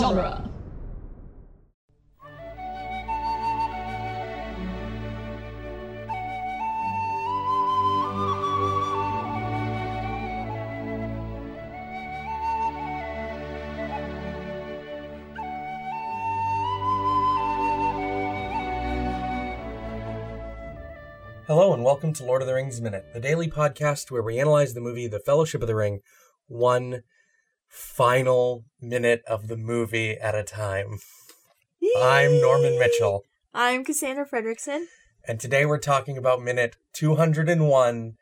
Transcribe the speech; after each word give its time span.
genre. 0.00 0.48
Hello 21.46 21.74
and 21.74 21.84
welcome 21.84 22.14
to 22.14 22.24
Lord 22.24 22.40
of 22.40 22.48
the 22.48 22.54
Rings 22.54 22.80
Minute, 22.80 23.04
the 23.12 23.20
daily 23.20 23.48
podcast 23.48 24.10
where 24.10 24.22
we 24.22 24.38
analyze 24.38 24.72
the 24.72 24.80
movie 24.80 25.08
The 25.08 25.20
Fellowship 25.20 25.60
of 25.60 25.68
the 25.68 25.74
Ring 25.74 26.00
one 26.46 27.02
final 27.70 28.64
minute 28.80 29.22
of 29.28 29.46
the 29.46 29.56
movie 29.56 30.18
at 30.18 30.34
a 30.34 30.42
time. 30.42 30.98
I'm 31.98 32.40
Norman 32.40 32.78
Mitchell, 32.78 33.22
I'm 33.54 33.84
Cassandra 33.84 34.26
Fredrickson. 34.28 34.86
and 35.26 35.38
today 35.38 35.64
we're 35.64 35.78
talking 35.78 36.18
about 36.18 36.42
minute 36.42 36.76
201, 36.94 38.14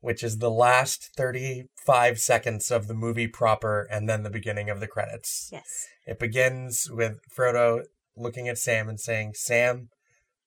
which 0.00 0.24
is 0.24 0.38
the 0.38 0.50
last 0.50 1.10
35 1.16 2.18
seconds 2.18 2.70
of 2.72 2.88
the 2.88 2.94
movie 2.94 3.28
proper 3.28 3.86
and 3.90 4.08
then 4.08 4.24
the 4.24 4.30
beginning 4.30 4.68
of 4.68 4.80
the 4.80 4.88
credits. 4.88 5.50
Yes. 5.52 5.86
It 6.04 6.18
begins 6.18 6.88
with 6.90 7.18
Frodo 7.34 7.82
looking 8.16 8.48
at 8.48 8.58
Sam 8.58 8.88
and 8.88 8.98
saying, 8.98 9.32
Sam, 9.34 9.88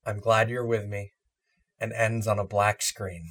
I'm 0.06 0.20
glad 0.20 0.50
you're 0.50 0.66
with 0.66 0.86
me, 0.86 1.14
and 1.80 1.94
ends 1.94 2.28
on 2.28 2.40
a 2.40 2.46
black 2.46 2.82
screen. 2.82 3.24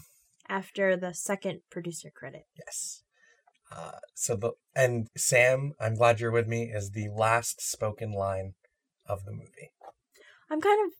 After 0.48 0.96
the 0.96 1.12
second 1.12 1.60
producer 1.70 2.10
credit. 2.14 2.46
Yes. 2.56 3.02
Uh, 3.70 3.92
so 4.14 4.34
the 4.36 4.52
and 4.74 5.08
Sam, 5.16 5.74
I'm 5.80 5.94
glad 5.96 6.20
you're 6.20 6.30
with 6.30 6.46
me 6.48 6.64
is 6.74 6.90
the 6.90 7.08
last 7.14 7.60
spoken 7.60 8.12
line 8.12 8.54
of 9.06 9.24
the 9.24 9.32
movie. 9.32 9.72
I'm 10.50 10.60
kind 10.60 10.86
of 10.86 10.92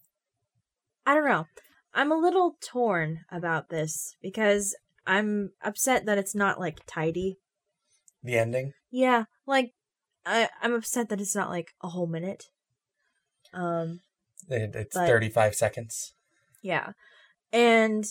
I 1.07 1.15
don't 1.15 1.27
know. 1.29 1.47
I'm 1.95 2.13
a 2.13 2.17
little 2.19 2.57
torn 2.63 3.21
about 3.31 3.71
this 3.71 4.17
because 4.21 4.77
I'm 5.07 5.53
upset 5.63 6.05
that 6.07 6.19
it's 6.19 6.35
not 6.35 6.61
like 6.61 6.81
tidy. 6.87 7.39
The 8.23 8.37
ending. 8.39 8.73
Yeah, 8.91 9.25
like 9.47 9.73
I 10.27 10.51
I'm 10.61 10.75
upset 10.75 11.09
that 11.09 11.21
it's 11.21 11.35
not 11.35 11.49
like 11.49 11.71
a 11.83 11.89
whole 11.89 12.07
minute. 12.07 12.45
Um 13.55 14.01
It, 14.49 14.75
it's 14.75 14.95
But- 14.97 15.07
35 15.09 15.55
seconds. 15.55 16.13
yeah. 16.63 16.93
And 17.51 18.05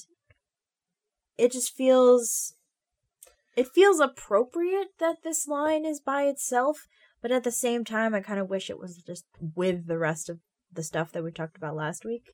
it 1.37 1.51
just 1.51 1.75
feels 1.75 2.55
it 3.57 3.67
feels 3.73 3.99
appropriate 3.99 4.89
that 4.99 5.17
this 5.23 5.47
line 5.47 5.83
is 5.85 5.99
by 5.99 6.23
itself, 6.23 6.87
but 7.21 7.31
at 7.31 7.43
the 7.43 7.51
same 7.51 7.83
time 7.83 8.13
I 8.15 8.21
kind 8.21 8.39
of 8.39 8.49
wish 8.49 8.69
it 8.69 8.79
was 8.79 8.97
just 9.05 9.25
with 9.55 9.87
the 9.87 9.97
rest 9.97 10.29
of 10.29 10.39
the 10.71 10.83
stuff 10.83 11.11
that 11.11 11.23
we 11.23 11.31
talked 11.31 11.57
about 11.57 11.75
last 11.75 12.05
week. 12.05 12.31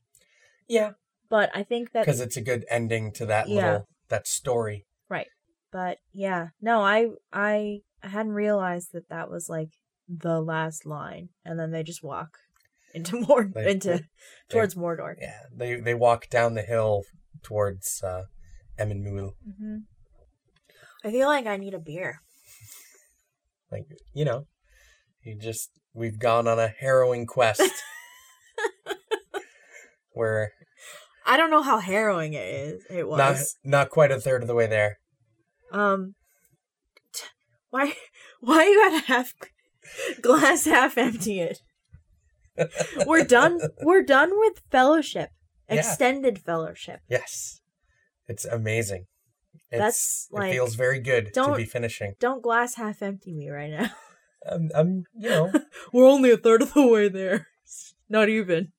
Yeah, 0.68 0.92
But 1.30 1.50
I 1.56 1.64
think 1.64 1.92
that 1.94 2.06
because 2.06 2.20
it's 2.22 2.38
a 2.38 2.42
good 2.42 2.66
ending 2.70 3.12
to 3.14 3.26
that 3.26 3.48
Yeah. 3.50 3.56
little 3.56 3.88
that 4.10 4.28
story. 4.28 4.86
Right. 5.10 5.28
But 5.72 5.98
yeah, 6.14 6.50
no, 6.62 6.82
I 6.82 7.08
I 7.32 7.82
I 8.04 8.08
hadn't 8.10 8.34
realized 8.34 8.90
that 8.94 9.10
that 9.10 9.30
was 9.30 9.50
like 9.50 9.70
the 10.08 10.42
last 10.42 10.86
line 10.86 11.30
and 11.46 11.58
then 11.60 11.72
they 11.72 11.84
just 11.84 12.04
walk 12.04 12.38
into 12.94 13.20
more 13.28 13.46
They- 13.46 13.72
into 13.72 13.88
they- 13.90 14.06
towards 14.50 14.76
Mordor. 14.76 15.16
Yeah, 15.20 15.44
they 15.56 15.80
they 15.80 15.94
walk 15.96 16.30
down 16.30 16.54
the 16.54 16.62
hill 16.74 17.04
towards 17.42 18.04
uh, 18.04 18.24
Emyn 18.78 19.02
Muil. 19.04 19.32
hmm 19.60 19.78
I 21.04 21.12
feel 21.12 21.28
like 21.28 21.46
I 21.46 21.58
need 21.58 21.74
a 21.74 21.80
beer. 21.80 22.20
Like 23.72 23.86
you 24.14 24.26
know, 24.26 24.48
you 25.24 25.38
just 25.38 25.70
we've 25.94 26.20
gone 26.20 26.48
on 26.48 26.60
a 26.60 26.68
harrowing 26.68 27.26
quest 27.26 27.62
where 30.14 30.52
I 31.26 31.38
don't 31.38 31.52
know 31.52 31.62
how 31.64 31.80
harrowing 31.80 32.34
it 32.34 32.46
is. 32.46 32.86
It 32.90 33.08
was. 33.08 33.18
not 33.18 33.38
not 33.64 33.90
quite 33.90 34.12
a 34.12 34.20
third 34.20 34.42
of 34.42 34.48
the 34.48 34.56
way 34.56 34.68
there. 34.68 34.98
Um, 35.72 36.16
t- 37.14 37.24
why, 37.70 37.94
why 38.42 38.66
you 38.66 38.76
gotta 38.90 39.06
have 39.08 39.34
glass 40.22 40.66
half 40.66 40.98
empty 40.98 41.40
it? 41.42 41.60
We're 43.08 43.26
done. 43.26 43.60
We're 43.82 44.04
done 44.04 44.32
with 44.38 44.62
fellowship, 44.72 45.30
Yeah. 45.68 45.78
extended 45.78 46.40
fellowship. 46.40 47.00
Yes. 47.10 47.62
It's 48.28 48.46
amazing. 48.46 49.06
It's, 49.74 49.80
That's, 49.80 50.28
it 50.32 50.36
like, 50.36 50.52
feels 50.52 50.76
very 50.76 51.00
good 51.00 51.34
to 51.34 51.56
be 51.56 51.66
finishing. 51.66 52.14
Don't 52.20 52.44
glass 52.44 52.76
half 52.76 53.02
empty 53.02 53.34
me 53.34 53.50
right 53.50 53.72
now. 53.72 53.90
I'm, 54.52 54.70
I'm 54.76 55.06
you 55.18 55.30
know, 55.30 55.52
We're 55.94 56.06
only 56.06 56.30
a 56.30 56.38
third 56.38 56.62
of 56.62 56.74
the 56.74 56.86
way 56.86 57.10
there. 57.10 57.48
Not 58.10 58.30
even, 58.30 58.72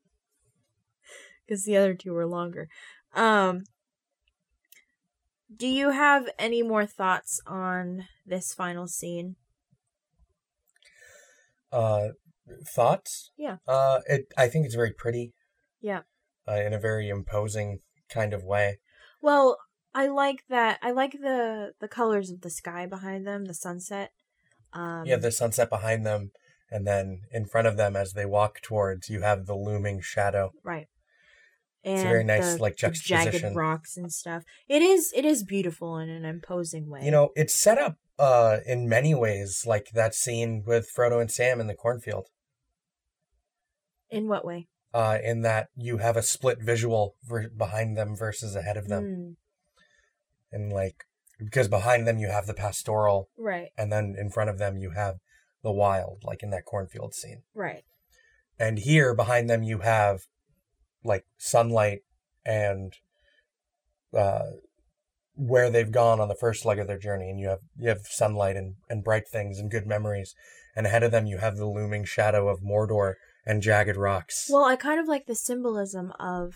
because 1.45 1.65
the 1.65 1.77
other 1.77 1.95
two 1.95 2.13
were 2.13 2.27
longer. 2.27 2.69
Um, 3.13 3.65
do 5.55 5.67
you 5.67 5.91
have 5.91 6.29
any 6.39 6.63
more 6.63 6.87
thoughts 6.87 7.41
on 7.45 8.07
this 8.25 8.55
final 8.55 8.87
scene? 8.87 9.35
uh 11.73 12.11
thoughts? 12.73 13.33
Yeah. 13.37 13.57
Uh 13.67 14.01
it 14.07 14.33
I 14.37 14.47
think 14.47 14.67
it's 14.67 14.77
very 14.77 14.93
pretty. 14.93 15.33
Yeah. 15.81 16.03
Uh, 16.47 16.61
in 16.61 16.73
a 16.73 16.79
very 16.79 17.09
imposing 17.09 17.81
kind 18.09 18.33
of 18.33 18.45
way. 18.45 18.79
Well, 19.21 19.59
I 19.95 20.09
like 20.09 20.45
that. 20.49 20.79
I 20.83 20.91
like 20.91 21.13
the 21.13 21.73
the 21.81 21.89
colors 21.89 22.31
of 22.31 22.41
the 22.41 22.51
sky 22.51 22.87
behind 22.87 23.27
them, 23.27 23.45
the 23.45 23.55
sunset. 23.55 24.13
Um, 24.73 25.07
you 25.07 25.13
have 25.13 25.23
the 25.23 25.31
sunset 25.31 25.71
behind 25.71 26.05
them 26.05 26.33
and 26.71 26.85
then 26.87 27.21
in 27.31 27.47
front 27.47 27.69
of 27.69 27.77
them 27.77 27.95
as 27.95 28.15
they 28.15 28.27
walk 28.27 28.61
towards 28.61 29.09
you 29.09 29.21
have 29.21 29.47
the 29.47 29.55
looming 29.55 30.01
shadow. 30.01 30.53
right. 30.65 30.89
And 31.85 31.95
It's 31.97 32.03
a 32.03 32.09
very 32.09 32.25
nice, 32.25 32.55
the- 32.55 32.63
like, 32.63 32.77
the 32.79 32.89
jagged 32.91 33.55
rocks 33.55 33.97
and 33.99 34.11
stuff. 34.11 34.43
It 34.69 34.81
is. 34.81 35.13
It 35.15 35.27
is 35.27 35.45
beautiful 35.45 35.99
in 35.99 36.09
an 36.09 36.25
imposing 36.25 36.89
way. 36.89 37.03
You 37.05 37.11
know, 37.11 37.31
it's 37.37 37.55
set 37.55 37.79
up 37.79 37.97
uh 38.19 38.59
in 38.67 38.89
many 38.89 39.15
ways 39.15 39.65
like 39.67 39.89
that 39.93 40.15
scene 40.15 40.63
with 40.67 40.89
Frodo 40.97 41.21
and 41.21 41.31
Sam 41.31 41.61
in 41.61 41.67
the 41.67 41.75
cornfield. 41.75 42.29
in 44.11 44.29
what 44.29 44.45
way? 44.45 44.67
Uh 44.93 45.19
in 45.23 45.43
that 45.43 45.69
you 45.77 45.99
have 45.99 46.17
a 46.17 46.23
split 46.23 46.59
visual 46.63 47.17
ver- 47.25 47.51
behind 47.51 47.97
them 47.97 48.17
versus 48.17 48.55
ahead 48.57 48.77
of 48.77 48.89
them. 48.89 49.05
Mm, 49.05 49.37
and 50.55 50.73
like 50.73 51.05
because 51.39 51.69
behind 51.69 52.07
them 52.07 52.19
you 52.19 52.29
have 52.29 52.47
the 52.47 52.55
pastoral 52.55 53.29
right. 53.37 53.69
and 53.77 53.93
then 53.93 54.15
in 54.19 54.31
front 54.31 54.49
of 54.49 54.59
them 54.59 54.79
you 54.79 54.91
have 54.91 55.17
the 55.63 55.73
wild 55.73 56.23
like 56.25 56.43
in 56.43 56.51
that 56.51 56.65
cornfield 56.65 57.13
scene 57.15 57.43
Right. 57.55 57.83
and 58.59 58.79
here 58.79 59.15
behind 59.15 59.51
them 59.51 59.63
you 59.63 59.79
have 59.81 60.21
like 61.03 61.25
sunlight 61.37 62.01
and 62.47 62.93
uh 64.17 64.45
where 65.37 65.69
they've 65.69 65.91
gone 65.91 66.21
on 66.21 66.29
the 66.29 66.37
first 66.37 66.65
leg 66.65 66.79
of 66.79 66.87
their 66.87 66.99
journey 66.99 67.29
and 67.29 67.41
you 67.41 67.49
have 67.49 67.59
you 67.77 67.89
have 67.89 68.03
sunlight 68.05 68.57
and, 68.57 68.75
and 68.89 69.03
bright 69.03 69.25
things 69.29 69.59
and 69.59 69.71
good 69.71 69.87
memories 69.87 70.35
and 70.77 70.87
ahead 70.87 71.03
of 71.03 71.11
them 71.11 71.27
you 71.27 71.39
have 71.39 71.57
the 71.57 71.67
looming 71.67 72.05
shadow 72.05 72.49
of 72.49 72.61
mordor 72.61 73.15
and 73.47 73.61
jagged 73.61 73.97
rocks 73.97 74.47
Well, 74.49 74.65
I 74.65 74.77
kind 74.77 74.99
of 75.01 75.09
like 75.09 75.27
the 75.27 75.35
symbolism 75.35 76.13
of 76.19 76.55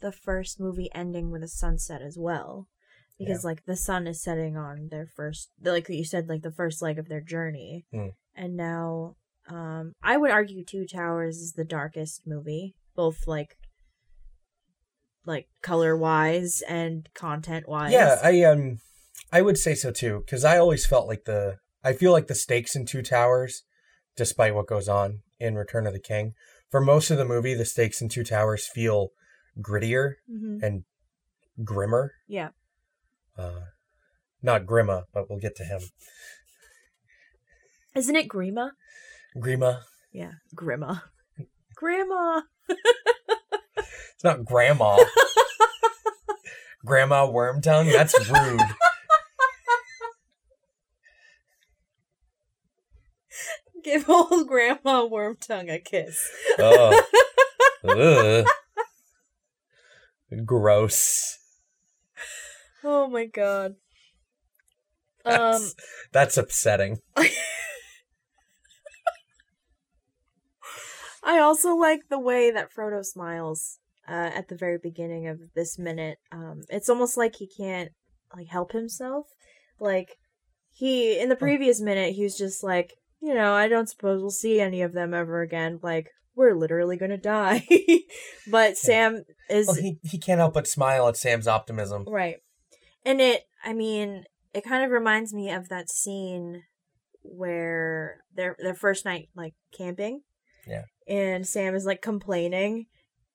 the 0.00 0.12
first 0.12 0.60
movie 0.60 0.88
ending 0.94 1.30
with 1.30 1.42
a 1.42 1.48
sunset 1.48 2.00
as 2.00 2.16
well. 2.18 2.68
Because 3.20 3.44
like 3.44 3.64
the 3.66 3.76
sun 3.76 4.06
is 4.06 4.22
setting 4.22 4.56
on 4.56 4.88
their 4.90 5.06
first 5.06 5.50
like 5.62 5.88
you 5.88 6.04
said, 6.04 6.28
like 6.28 6.42
the 6.42 6.50
first 6.50 6.80
leg 6.80 6.98
of 6.98 7.08
their 7.08 7.20
journey. 7.20 7.84
Hmm. 7.92 8.08
And 8.34 8.56
now 8.56 9.16
um 9.48 9.92
I 10.02 10.16
would 10.16 10.30
argue 10.30 10.64
Two 10.64 10.86
Towers 10.86 11.36
is 11.36 11.52
the 11.52 11.64
darkest 11.64 12.22
movie, 12.26 12.74
both 12.96 13.26
like 13.26 13.56
like 15.26 15.48
color 15.62 15.96
wise 15.96 16.62
and 16.68 17.08
content 17.14 17.68
wise. 17.68 17.92
Yeah, 17.92 18.18
I 18.22 18.42
um 18.44 18.78
I 19.30 19.42
would 19.42 19.58
say 19.58 19.74
so 19.74 19.92
too 19.92 20.24
cuz 20.26 20.44
I 20.44 20.58
always 20.58 20.86
felt 20.86 21.06
like 21.06 21.24
the 21.24 21.58
I 21.84 21.92
feel 21.92 22.12
like 22.12 22.26
the 22.26 22.34
stakes 22.34 22.74
in 22.74 22.86
Two 22.86 23.02
Towers 23.02 23.64
despite 24.16 24.54
what 24.54 24.66
goes 24.66 24.88
on 24.88 25.22
in 25.38 25.54
Return 25.56 25.86
of 25.86 25.92
the 25.92 26.00
King, 26.00 26.34
for 26.70 26.80
most 26.80 27.10
of 27.10 27.18
the 27.18 27.24
movie 27.24 27.54
the 27.54 27.64
stakes 27.64 28.00
in 28.00 28.08
Two 28.08 28.24
Towers 28.24 28.66
feel 28.66 29.10
grittier 29.58 30.14
hmm 30.26 30.58
and 30.62 30.84
grimmer. 31.64 32.12
Yeah. 32.26 32.50
Uh 33.40 33.60
not 34.42 34.64
Grima, 34.66 35.04
but 35.12 35.28
we'll 35.28 35.38
get 35.38 35.56
to 35.56 35.64
him. 35.64 35.80
Isn't 37.94 38.16
it 38.16 38.28
Grima? 38.28 38.70
Grima. 39.36 39.82
Yeah, 40.12 40.32
Grima. 40.54 41.02
Grandma. 41.74 42.42
It's 42.68 44.22
not 44.22 44.44
grandma. 44.44 44.98
grandma 46.84 47.26
Wormtongue? 47.26 47.90
That's 47.90 48.28
rude. 48.28 48.60
Give 53.82 54.10
old 54.10 54.46
Grandma 54.46 55.08
Wormtongue 55.08 55.72
a 55.72 55.78
kiss. 55.78 56.22
Oh. 56.58 57.00
Gross. 60.44 61.39
Oh 62.84 63.08
my 63.08 63.26
god. 63.26 63.76
Um 65.24 65.34
That's, 65.34 65.74
that's 66.12 66.36
upsetting. 66.36 66.98
I 71.22 71.38
also 71.38 71.74
like 71.74 72.08
the 72.08 72.18
way 72.18 72.50
that 72.50 72.72
Frodo 72.72 73.04
smiles 73.04 73.78
uh, 74.08 74.30
at 74.34 74.48
the 74.48 74.56
very 74.56 74.78
beginning 74.82 75.28
of 75.28 75.38
this 75.54 75.78
minute. 75.78 76.18
Um, 76.32 76.62
it's 76.68 76.88
almost 76.88 77.16
like 77.16 77.36
he 77.36 77.46
can't 77.46 77.90
like 78.34 78.48
help 78.48 78.72
himself. 78.72 79.26
Like 79.78 80.16
he 80.72 81.18
in 81.18 81.28
the 81.28 81.36
previous 81.36 81.80
minute, 81.80 82.14
he 82.14 82.22
was 82.22 82.36
just 82.36 82.62
like, 82.62 82.94
you 83.20 83.34
know, 83.34 83.52
I 83.52 83.68
don't 83.68 83.88
suppose 83.88 84.20
we'll 84.20 84.30
see 84.30 84.60
any 84.60 84.82
of 84.82 84.92
them 84.92 85.14
ever 85.14 85.42
again. 85.42 85.78
Like 85.82 86.08
we're 86.34 86.54
literally 86.54 86.96
gonna 86.96 87.18
die. 87.18 87.66
but 88.50 88.76
Sam 88.76 89.22
is 89.48 89.66
Well, 89.66 89.76
he 89.76 89.98
he 90.02 90.18
can't 90.18 90.38
help 90.38 90.54
but 90.54 90.66
smile 90.66 91.06
at 91.08 91.16
Sam's 91.16 91.46
optimism. 91.46 92.04
right, 92.08 92.36
and 93.04 93.20
it. 93.20 93.46
I 93.64 93.72
mean, 93.72 94.24
it 94.54 94.64
kind 94.64 94.84
of 94.84 94.90
reminds 94.90 95.32
me 95.32 95.50
of 95.50 95.68
that 95.68 95.90
scene 95.90 96.64
where 97.22 98.24
their 98.34 98.56
their 98.58 98.74
first 98.74 99.04
night 99.04 99.28
like 99.34 99.54
camping. 99.76 100.22
Yeah. 100.66 100.84
And 101.08 101.46
Sam 101.46 101.74
is 101.74 101.84
like 101.84 102.02
complaining, 102.02 102.86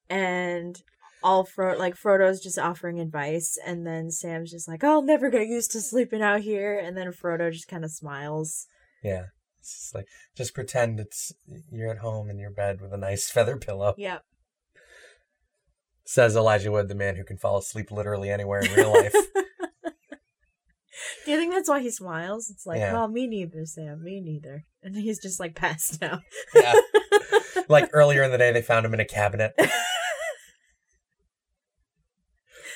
and 0.09 0.81
all 1.23 1.44
Fro 1.44 1.77
like 1.77 1.95
Frodo's 1.95 2.41
just 2.41 2.59
offering 2.59 3.00
advice, 3.00 3.57
and 3.65 3.85
then 3.85 4.12
Sam's 4.12 4.51
just 4.51 4.67
like, 4.67 4.83
oh, 4.83 4.89
"I'll 4.89 5.01
never 5.01 5.29
get 5.29 5.47
used 5.47 5.71
to 5.71 5.81
sleeping 5.81 6.21
out 6.21 6.41
here," 6.41 6.77
and 6.77 6.95
then 6.95 7.12
Frodo 7.12 7.51
just 7.51 7.67
kind 7.67 7.83
of 7.83 7.91
smiles. 7.91 8.67
Yeah. 9.03 9.25
It's 9.59 9.73
just 9.73 9.95
like 9.95 10.07
just 10.35 10.53
pretend 10.53 11.00
it's 11.00 11.33
you're 11.71 11.89
at 11.89 11.97
home 11.97 12.29
in 12.29 12.38
your 12.38 12.51
bed 12.51 12.81
with 12.81 12.94
a 12.94 12.97
nice 12.97 13.29
feather 13.31 13.57
pillow. 13.57 13.95
Yep. 13.97 14.23
Says 16.07 16.35
Elijah 16.35 16.71
Wood, 16.71 16.88
the 16.88 16.95
man 16.95 17.15
who 17.15 17.23
can 17.23 17.38
fall 17.38 17.57
asleep 17.57 17.89
literally 17.89 18.29
anywhere 18.29 18.59
in 18.59 18.71
real 18.73 18.94
life. 18.94 19.15
Do 21.25 21.31
you 21.31 21.38
think 21.38 21.54
that's 21.54 21.68
why 21.69 21.81
he 21.81 21.89
smiles? 21.92 22.50
It's 22.51 22.66
like, 22.66 22.80
Yeah. 22.80 23.01
oh, 23.04 23.07
me 23.07 23.25
neither, 23.27 23.66
Sam. 23.66 24.04
Me 24.04 24.22
neither. 24.22 24.66
And 24.83 24.95
he's 24.95 25.19
just 25.19 25.39
like 25.39 25.56
passed 25.56 26.01
out. 26.04 26.22
yeah. 26.54 26.74
Like 27.68 27.89
earlier 27.94 28.22
in 28.22 28.30
the 28.31 28.38
day 28.38 28.51
they 28.51 28.62
found 28.62 28.86
him 28.86 28.94
in 28.94 29.00
a 29.00 29.06
cabinet. 29.06 29.54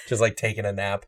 just 0.07 0.19
like 0.21 0.35
taking 0.35 0.65
a 0.65 0.71
nap. 0.71 1.05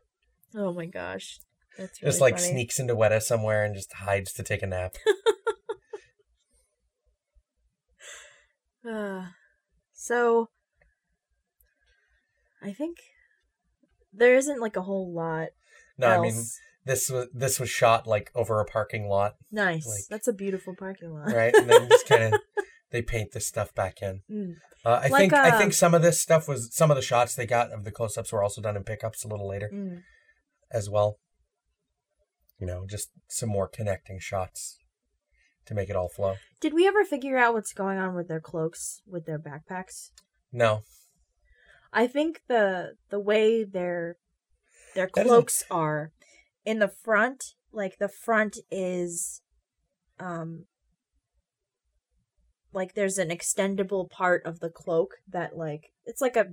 oh 0.55 0.71
my 0.71 0.85
gosh, 0.85 1.39
that's 1.79 1.99
really 2.01 2.11
Just 2.11 2.21
like 2.21 2.35
funny. 2.37 2.51
sneaks 2.51 2.77
into 2.79 2.95
Weta 2.95 3.19
somewhere 3.21 3.63
and 3.63 3.73
just 3.73 3.91
hides 3.93 4.33
to 4.33 4.43
take 4.43 4.61
a 4.61 4.67
nap. 4.67 4.95
Uh, 8.87 9.25
so, 9.93 10.49
I 12.63 12.73
think 12.73 12.97
there 14.11 14.35
isn't 14.35 14.59
like 14.59 14.75
a 14.75 14.81
whole 14.81 15.13
lot. 15.13 15.49
No, 15.99 16.23
else. 16.23 16.57
This 16.85 17.09
was 17.09 17.27
this 17.33 17.59
was 17.59 17.69
shot 17.69 18.07
like 18.07 18.31
over 18.33 18.59
a 18.59 18.65
parking 18.65 19.07
lot, 19.07 19.35
nice. 19.51 19.85
like- 19.87 20.03
That's 20.09 20.27
a 20.27 20.33
beautiful 20.33 20.75
parking 20.75 21.13
lot. 21.13 21.31
right? 21.31 21.53
And 21.53 21.69
then 21.69 21.87
just 21.89 22.07
kind 22.07 22.33
of 22.33 22.41
they 22.91 23.01
paint 23.01 23.31
this 23.33 23.45
stuff 23.45 23.73
back 23.75 24.01
in. 24.01 24.21
Mm. 24.31 24.55
Uh, 24.83 24.99
I 25.03 25.07
Like, 25.09 25.21
think 25.21 25.33
I 25.33 25.49
uh, 25.51 25.59
think 25.59 25.73
some 25.73 25.93
of 25.93 26.01
this 26.01 26.19
stuff 26.19 26.47
was 26.47 26.73
some 26.75 26.89
of 26.89 26.95
the 26.97 27.03
shots 27.03 27.35
they 27.35 27.45
got 27.45 27.71
of 27.71 27.83
the 27.83 27.91
close-ups 27.91 28.33
were 28.33 28.41
also 28.41 28.61
done 28.61 28.75
in 28.75 28.83
pickups 28.83 29.23
a 29.23 29.27
little 29.27 29.47
later 29.47 29.69
Mm. 29.71 30.01
as 30.71 30.89
well. 30.89 31.19
You 32.57 32.65
know, 32.67 32.85
just 32.89 33.09
some 33.27 33.49
more 33.49 33.67
connecting 33.67 34.19
shots 34.19 34.77
to 35.67 35.75
make 35.75 35.89
it 35.89 35.95
all 35.95 36.09
flow. 36.09 36.35
Did 36.59 36.73
we 36.73 36.87
ever 36.87 37.03
figure 37.05 37.37
out 37.37 37.53
what's 37.53 37.73
going 37.73 37.99
on 37.99 38.15
with 38.15 38.27
their 38.27 38.39
cloaks, 38.41 39.01
with 39.07 39.25
their 39.27 39.39
backpacks? 39.39 40.09
No, 40.51 40.81
I 41.93 42.07
think 42.07 42.41
the 42.47 42.93
the 43.09 43.19
way 43.19 43.63
their 43.63 44.17
their 44.95 45.07
cloaks 45.07 45.63
are 45.71 46.11
in 46.65 46.79
the 46.79 46.91
front, 47.03 47.43
like 47.71 47.97
the 47.99 48.09
front 48.09 48.57
is 48.69 49.41
um 50.19 50.65
like 52.73 52.93
there's 52.93 53.17
an 53.17 53.29
extendable 53.29 54.09
part 54.09 54.45
of 54.45 54.59
the 54.59 54.69
cloak 54.69 55.15
that 55.27 55.57
like 55.57 55.91
it's 56.05 56.21
like 56.21 56.35
a 56.35 56.47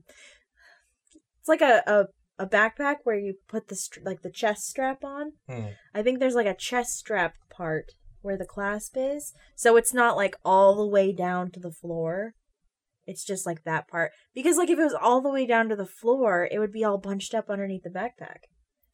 it's 1.15 1.49
like 1.49 1.61
a 1.61 1.83
a, 1.87 2.45
a 2.45 2.47
backpack 2.47 2.97
where 3.05 3.19
you 3.19 3.35
put 3.49 3.69
the 3.69 3.77
str- 3.77 4.01
like 4.05 4.23
the 4.23 4.31
chest 4.31 4.67
strap 4.67 5.05
on. 5.05 5.33
Hmm. 5.49 5.69
I 5.95 6.03
think 6.03 6.19
there's 6.19 6.35
like 6.35 6.47
a 6.47 6.57
chest 6.57 6.97
strap 6.97 7.35
part 7.51 7.93
where 8.21 8.37
the 8.37 8.47
clasp 8.47 8.97
is, 8.97 9.33
so 9.55 9.77
it's 9.77 9.95
not 9.95 10.17
like 10.17 10.37
all 10.45 10.77
the 10.77 10.87
way 10.87 11.13
down 11.13 11.51
to 11.53 11.61
the 11.61 11.71
floor. 11.71 12.35
It's 13.07 13.25
just 13.25 13.47
like 13.47 13.65
that 13.65 13.89
part. 13.89 14.13
Because 14.35 14.59
like 14.59 14.69
if 14.69 14.79
it 14.79 14.83
was 14.83 14.97
all 15.01 15.23
the 15.23 15.31
way 15.31 15.47
down 15.47 15.69
to 15.71 15.77
the 15.77 15.87
floor, 15.87 16.49
it 16.51 16.59
would 16.59 16.73
be 16.73 16.85
all 16.85 16.99
bunched 16.99 17.35
up 17.35 17.49
underneath 17.49 17.85
the 17.85 17.91
backpack. 17.91 18.49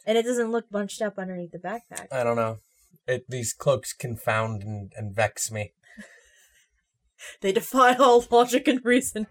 And 0.07 0.19
it 0.19 0.25
doesn't 0.25 0.51
look 0.53 0.71
bunched 0.71 1.01
up 1.03 1.19
underneath 1.19 1.53
the 1.53 1.59
backpack. 1.59 2.09
I 2.13 2.25
don't 2.25 2.37
know. 2.37 2.59
It 3.07 3.25
these 3.29 3.53
cloaks 3.53 3.93
confound 3.93 4.63
and, 4.63 4.93
and 4.97 5.15
vex 5.15 5.51
me 5.51 5.73
They 7.43 7.53
defy 7.53 7.95
all 7.95 8.25
logic 8.31 8.67
and 8.69 8.81
reason. 8.85 9.27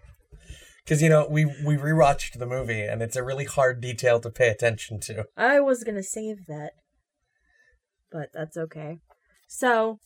because 0.84 1.02
you 1.02 1.08
know 1.08 1.26
we 1.28 1.44
we 1.44 1.76
rewatched 1.76 2.38
the 2.38 2.46
movie 2.46 2.82
and 2.82 3.02
it's 3.02 3.16
a 3.16 3.24
really 3.24 3.44
hard 3.46 3.80
detail 3.80 4.20
to 4.20 4.30
pay 4.30 4.48
attention 4.48 5.00
to. 5.00 5.26
I 5.36 5.60
was 5.60 5.82
gonna 5.84 6.02
save 6.04 6.46
that. 6.46 6.72
But 8.12 8.30
that's 8.32 8.56
okay. 8.56 8.98
So 9.48 9.98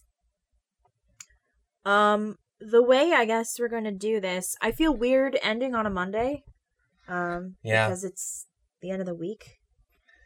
um 1.85 2.37
the 2.61 2.83
way 2.83 3.13
I 3.13 3.25
guess 3.25 3.59
we're 3.59 3.69
gonna 3.69 3.93
do 3.93 4.19
this, 4.21 4.57
I 4.61 4.73
feel 4.73 4.95
weird 4.95 5.39
ending 5.43 5.75
on 5.75 5.87
a 5.87 5.91
Monday. 5.91 6.43
Um 7.07 7.57
Yeah. 7.63 7.89
because 7.89 8.03
it's 8.05 8.47
the 8.81 8.91
end 8.91 9.01
of 9.01 9.07
the 9.07 9.15
week. 9.15 9.58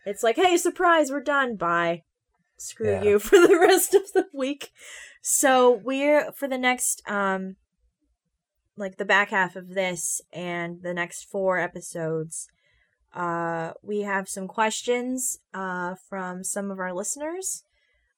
It's 0.04 0.22
like, 0.22 0.37
hey, 0.37 0.56
surprise, 0.56 1.10
we're 1.10 1.20
done. 1.22 1.56
Bye. 1.56 2.02
Screw 2.56 2.93
Yeah. 2.93 3.02
you 3.02 3.19
for 3.20 3.38
the 3.40 3.58
rest 3.58 3.94
of 3.94 4.12
the 4.12 4.26
week. 4.32 4.70
So 5.20 5.70
we're 5.84 6.32
for 6.32 6.49
the 6.49 6.58
next 6.58 7.02
um 7.08 7.56
like 8.76 8.96
the 8.96 9.04
back 9.04 9.31
half 9.31 9.54
of 9.54 9.70
this 9.75 10.20
and 10.32 10.82
the 10.82 10.94
next 10.94 11.28
four 11.31 11.58
episodes 11.58 12.49
uh, 13.14 13.72
we 13.82 14.00
have 14.00 14.26
some 14.28 14.49
questions 14.49 15.38
uh, 15.52 15.94
from 16.08 16.43
some 16.43 16.70
of 16.70 16.78
our 16.78 16.94
listeners, 16.94 17.62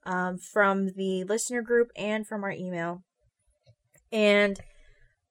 um, 0.05 0.39
from 0.39 0.91
the 0.97 1.25
listener 1.25 1.63
group 1.63 1.89
and 1.97 2.27
from 2.27 2.45
our 2.45 2.53
email. 2.53 3.03
And 4.13 4.57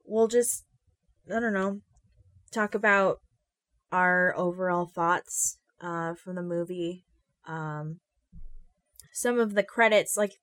we'll 0.06 0.28
just, 0.28 0.66
I 1.34 1.40
don't 1.40 1.54
know, 1.54 1.80
talk 2.52 2.76
about 2.76 3.20
our 3.92 4.36
overall 4.36 4.86
thoughts 4.86 5.58
uh, 5.84 6.16
from 6.16 6.36
the 6.36 6.42
movie. 6.42 7.06
Um, 7.46 8.00
some 9.12 9.40
of 9.40 9.54
the 9.54 9.64
credits, 9.64 10.18
like, 10.18 10.34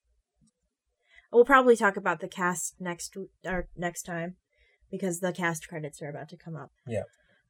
we'll 1.32 1.44
probably 1.44 1.76
talk 1.76 1.96
about 1.96 2.20
the 2.20 2.28
cast 2.28 2.74
next 2.78 3.16
or 3.44 3.68
next 3.76 4.02
time 4.02 4.36
because 4.90 5.20
the 5.20 5.32
cast 5.32 5.68
credits 5.68 6.02
are 6.02 6.10
about 6.10 6.28
to 6.28 6.36
come 6.36 6.56
up. 6.56 6.70
Yeah. 6.86 7.02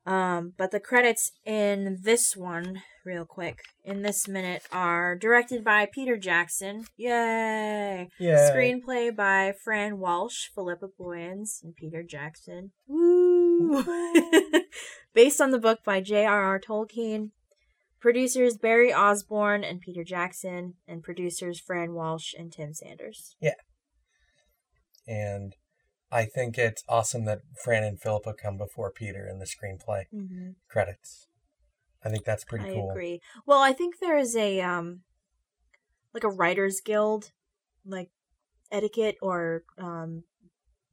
Um, 0.07 0.55
but 0.57 0.71
the 0.71 0.81
credits 0.81 1.33
in 1.45 1.99
this 2.03 2.35
one, 2.35 2.83
real 3.05 3.27
quick, 3.27 3.61
in 3.85 4.01
this 4.01 4.27
minute, 4.27 4.63
are 4.73 5.15
directed 5.15 5.63
by 5.63 5.87
Peter 5.87 6.17
Jackson. 6.17 6.87
Yay! 6.97 8.09
Yeah. 8.19 8.51
Screenplay 8.51 9.15
by 9.15 9.53
Fran 9.63 9.99
Walsh, 9.99 10.49
Philippa 10.55 10.89
Boyens, 10.99 11.63
and 11.63 11.77
Peter 11.77 12.03
Jackson. 12.03 12.71
Woo! 12.87 13.85
Based 15.15 15.41
on 15.41 15.51
the 15.51 15.59
book 15.59 15.81
by 15.85 16.01
J.R.R. 16.01 16.59
Tolkien. 16.59 17.31
Producers 18.01 18.57
Barry 18.57 18.93
Osborne 18.93 19.63
and 19.65 19.81
Peter 19.81 20.03
Jackson, 20.05 20.75
and 20.89 21.03
producers 21.03 21.61
Fran 21.61 21.93
Walsh 21.95 22.33
and 22.39 22.53
Tim 22.53 22.73
Sanders. 22.75 23.37
Yeah. 23.41 23.55
And 25.07 25.55
I 26.13 26.25
think 26.25 26.59
it's 26.59 26.83
awesome 26.89 27.25
that 27.27 27.41
Fran 27.63 27.85
and 27.85 28.01
Philippa 28.01 28.35
come 28.35 28.57
before 28.57 28.91
Peter 28.91 29.27
in 29.31 29.39
the 29.39 29.47
screenplay 29.47 30.05
Mm-hmm. 30.15 30.51
credits. 30.69 31.27
I 32.05 32.09
think 32.09 32.25
that's 32.25 32.45
pretty 32.45 32.71
I 32.71 32.73
cool. 32.75 32.91
agree. 32.91 33.21
Well, 33.47 33.61
I 33.61 33.73
think 33.73 33.97
there 34.01 34.17
is 34.17 34.35
a 34.37 34.61
um 34.63 35.01
like 36.15 36.25
a 36.25 36.29
writers 36.31 36.81
guild 36.85 37.31
like 37.85 38.09
etiquette 38.73 39.17
or 39.21 39.65
um 39.79 40.25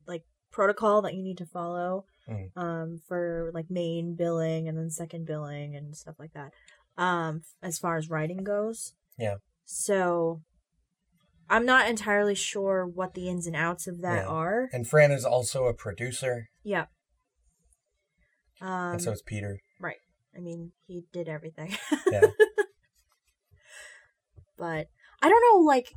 like 0.06 0.24
protocol 0.52 1.02
that 1.04 1.14
you 1.16 1.24
need 1.24 1.38
to 1.38 1.46
follow 1.46 2.06
Mm. 2.30 2.50
um 2.58 3.00
for 3.08 3.52
like 3.54 3.68
main 3.70 4.14
billing 4.18 4.68
and 4.68 4.78
then 4.78 4.90
second 4.90 5.26
billing 5.26 5.78
and 5.78 5.96
stuff 5.96 6.16
like 6.20 6.34
that. 6.34 6.52
Um 6.98 7.42
as 7.62 7.78
far 7.78 7.98
as 7.98 8.10
writing 8.10 8.44
goes. 8.44 8.94
Yeah. 9.18 9.36
So 9.66 10.42
I'm 11.50 11.66
not 11.66 11.90
entirely 11.90 12.36
sure 12.36 12.86
what 12.86 13.14
the 13.14 13.30
ins 13.30 13.48
and 13.48 13.56
outs 13.56 13.88
of 13.88 14.02
that 14.02 14.26
Yeah. 14.26 14.28
are. 14.28 14.70
And 14.74 14.88
Fran 14.88 15.12
is 15.12 15.26
also 15.26 15.66
a 15.66 15.74
producer, 15.74 16.50
Yeah. 16.64 16.86
Um 18.62 18.94
and 18.94 19.02
so 19.02 19.12
is 19.12 19.22
Peter. 19.22 19.60
Right. 19.80 19.98
I 20.36 20.40
mean, 20.40 20.72
he 20.86 21.06
did 21.12 21.28
everything. 21.28 21.76
Yeah. 22.12 22.22
but 24.58 24.88
I 25.22 25.30
don't 25.30 25.44
know, 25.54 25.62
like, 25.66 25.94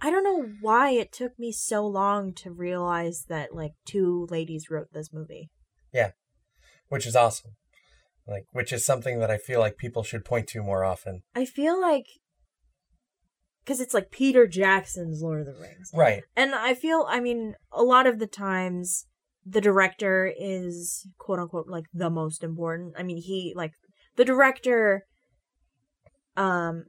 I 0.00 0.10
don't 0.10 0.24
know 0.24 0.50
why 0.60 0.90
it 0.90 1.10
took 1.10 1.38
me 1.38 1.50
so 1.50 1.86
long 1.86 2.32
to 2.34 2.50
realize 2.50 3.24
that, 3.28 3.54
like, 3.54 3.72
two 3.84 4.26
ladies 4.30 4.70
wrote 4.70 4.92
this 4.92 5.12
movie. 5.12 5.50
Yeah. 5.92 6.12
Which 6.88 7.06
is 7.06 7.16
awesome. 7.16 7.52
Like, 8.28 8.44
which 8.52 8.72
is 8.72 8.84
something 8.84 9.20
that 9.20 9.30
I 9.30 9.38
feel 9.38 9.60
like 9.60 9.76
people 9.76 10.02
should 10.02 10.24
point 10.24 10.48
to 10.48 10.62
more 10.62 10.84
often. 10.84 11.22
I 11.34 11.44
feel 11.44 11.80
like 11.80 12.06
because 13.64 13.80
it's 13.80 13.94
like 13.94 14.10
Peter 14.12 14.46
Jackson's 14.46 15.22
Lord 15.22 15.40
of 15.40 15.46
the 15.46 15.60
Rings. 15.60 15.90
Right. 15.92 16.22
And 16.36 16.54
I 16.54 16.74
feel, 16.74 17.04
I 17.08 17.18
mean, 17.18 17.54
a 17.72 17.82
lot 17.82 18.06
of 18.06 18.20
the 18.20 18.28
times 18.28 19.06
the 19.44 19.60
director 19.60 20.32
is 20.38 21.06
quote 21.18 21.38
unquote 21.40 21.68
like 21.68 21.86
the 21.92 22.10
most 22.10 22.44
important. 22.44 22.94
I 22.96 23.02
mean, 23.02 23.16
he 23.18 23.52
like 23.56 23.72
the 24.16 24.24
director, 24.24 25.04
um, 26.36 26.84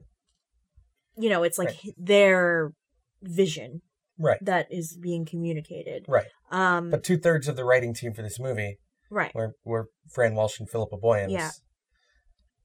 you 1.16 1.28
know, 1.28 1.42
it's 1.42 1.58
like 1.58 1.68
Right. 1.68 1.94
their 1.96 2.72
vision 3.22 3.82
Right. 4.18 4.38
that 4.44 4.66
is 4.70 4.96
being 5.00 5.24
communicated. 5.26 6.04
Right. 6.08 6.26
Um, 6.50 6.90
But 6.90 7.02
two 7.04 7.18
thirds 7.18 7.48
of 7.48 7.56
the 7.56 7.64
writing 7.64 7.92
team 7.92 8.14
for 8.14 8.22
this 8.22 8.38
movie 8.38 8.78
right, 9.10 9.34
were, 9.34 9.52
were 9.64 9.86
Fran 10.12 10.34
Walsh 10.34 10.58
and 10.60 10.68
Philippa 10.68 10.96
Boyens. 10.96 11.30
Yeah. 11.32 11.50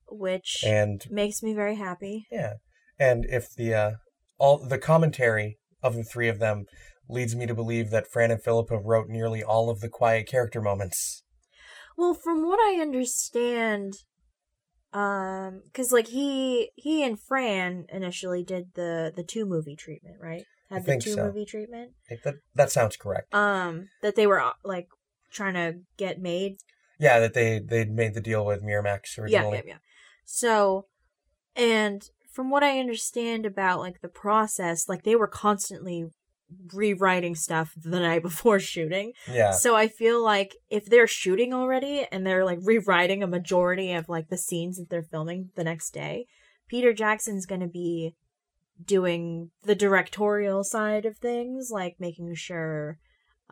which 0.10 0.64
And 0.66 1.02
makes 1.10 1.42
me 1.42 1.54
very 1.54 1.76
happy. 1.76 2.28
yeah. 2.32 2.54
And 3.00 3.26
if 3.30 3.54
the 3.56 3.74
uh 3.74 3.92
all 4.38 4.58
the 4.58 4.78
commentary 4.78 5.58
of 5.82 5.96
the 5.96 6.04
three 6.04 6.30
of 6.30 6.40
them 6.40 6.66
leads 7.10 7.36
me 7.36 7.46
to 7.46 7.54
believe 7.54 7.90
that 7.90 8.08
Fran 8.12 8.32
and 8.32 8.42
Philippa 8.44 8.78
wrote 8.78 9.08
nearly 9.10 9.44
all 9.44 9.70
of 9.70 9.80
the 9.80 9.90
quiet 9.90 10.28
character 10.28 10.62
moments. 10.62 11.24
Well, 11.98 12.14
from 12.14 12.46
what 12.48 12.60
I 12.60 12.82
understand, 12.82 13.94
um, 14.94 15.62
because 15.66 15.92
like 15.92 16.08
he 16.08 16.72
he 16.76 17.04
and 17.04 17.20
Fran 17.20 17.86
initially 17.90 18.44
did 18.44 18.74
the 18.76 19.12
the 19.16 19.24
two 19.24 19.46
movie 19.46 19.76
treatment, 19.76 20.16
right? 20.22 20.44
I 20.72 20.76
Had 20.76 20.84
the 20.84 20.92
think 20.92 21.04
two 21.04 21.14
so. 21.14 21.26
movie 21.26 21.46
treatment. 21.46 21.92
That 22.24 22.36
that 22.56 22.72
sounds 22.72 22.96
correct. 22.96 23.34
Um, 23.34 23.90
that 24.02 24.16
they 24.16 24.26
were 24.28 24.40
uh, 24.42 24.54
like 24.64 24.88
trying 25.34 25.56
to 25.56 25.80
get 25.98 26.22
made. 26.22 26.58
Yeah, 27.00 27.20
that 27.20 27.34
they 27.34 27.60
they'd 27.60 27.92
made 27.92 28.14
the 28.14 28.22
deal 28.22 28.46
with 28.46 28.64
Miramax 28.64 29.18
originally. 29.18 29.30
Yeah, 29.30 29.56
yeah, 29.56 29.62
yeah. 29.66 29.78
So, 30.26 30.86
and 31.56 32.08
from 32.32 32.50
what 32.50 32.64
I 32.64 32.80
understand 32.80 33.46
about 33.46 33.80
like 33.80 34.02
the 34.02 34.08
process, 34.08 34.88
like 34.88 35.04
they 35.04 35.16
were 35.16 35.28
constantly 35.28 36.06
rewriting 36.74 37.36
stuff 37.36 37.74
the 37.76 38.00
night 38.00 38.22
before 38.22 38.60
shooting. 38.60 39.14
Yeah. 39.32 39.52
So 39.52 39.76
I 39.76 39.88
feel 39.88 40.24
like 40.24 40.56
if 40.70 40.86
they're 40.86 41.08
shooting 41.08 41.54
already 41.54 42.06
and 42.12 42.26
they're 42.26 42.46
like 42.46 42.60
rewriting 42.64 43.24
a 43.24 43.28
majority 43.28 43.92
of 43.94 44.10
like 44.10 44.30
the 44.30 44.38
scenes 44.38 44.78
that 44.78 44.90
they're 44.90 45.04
filming 45.04 45.50
the 45.56 45.64
next 45.64 45.92
day, 45.92 46.28
Peter 46.68 46.94
Jackson's 46.94 47.46
going 47.46 47.62
to 47.62 47.68
be 47.68 48.16
doing 48.84 49.52
the 49.64 49.76
directorial 49.76 50.64
side 50.64 51.06
of 51.06 51.18
things, 51.18 51.70
like 51.72 51.96
making 52.00 52.34
sure 52.36 52.98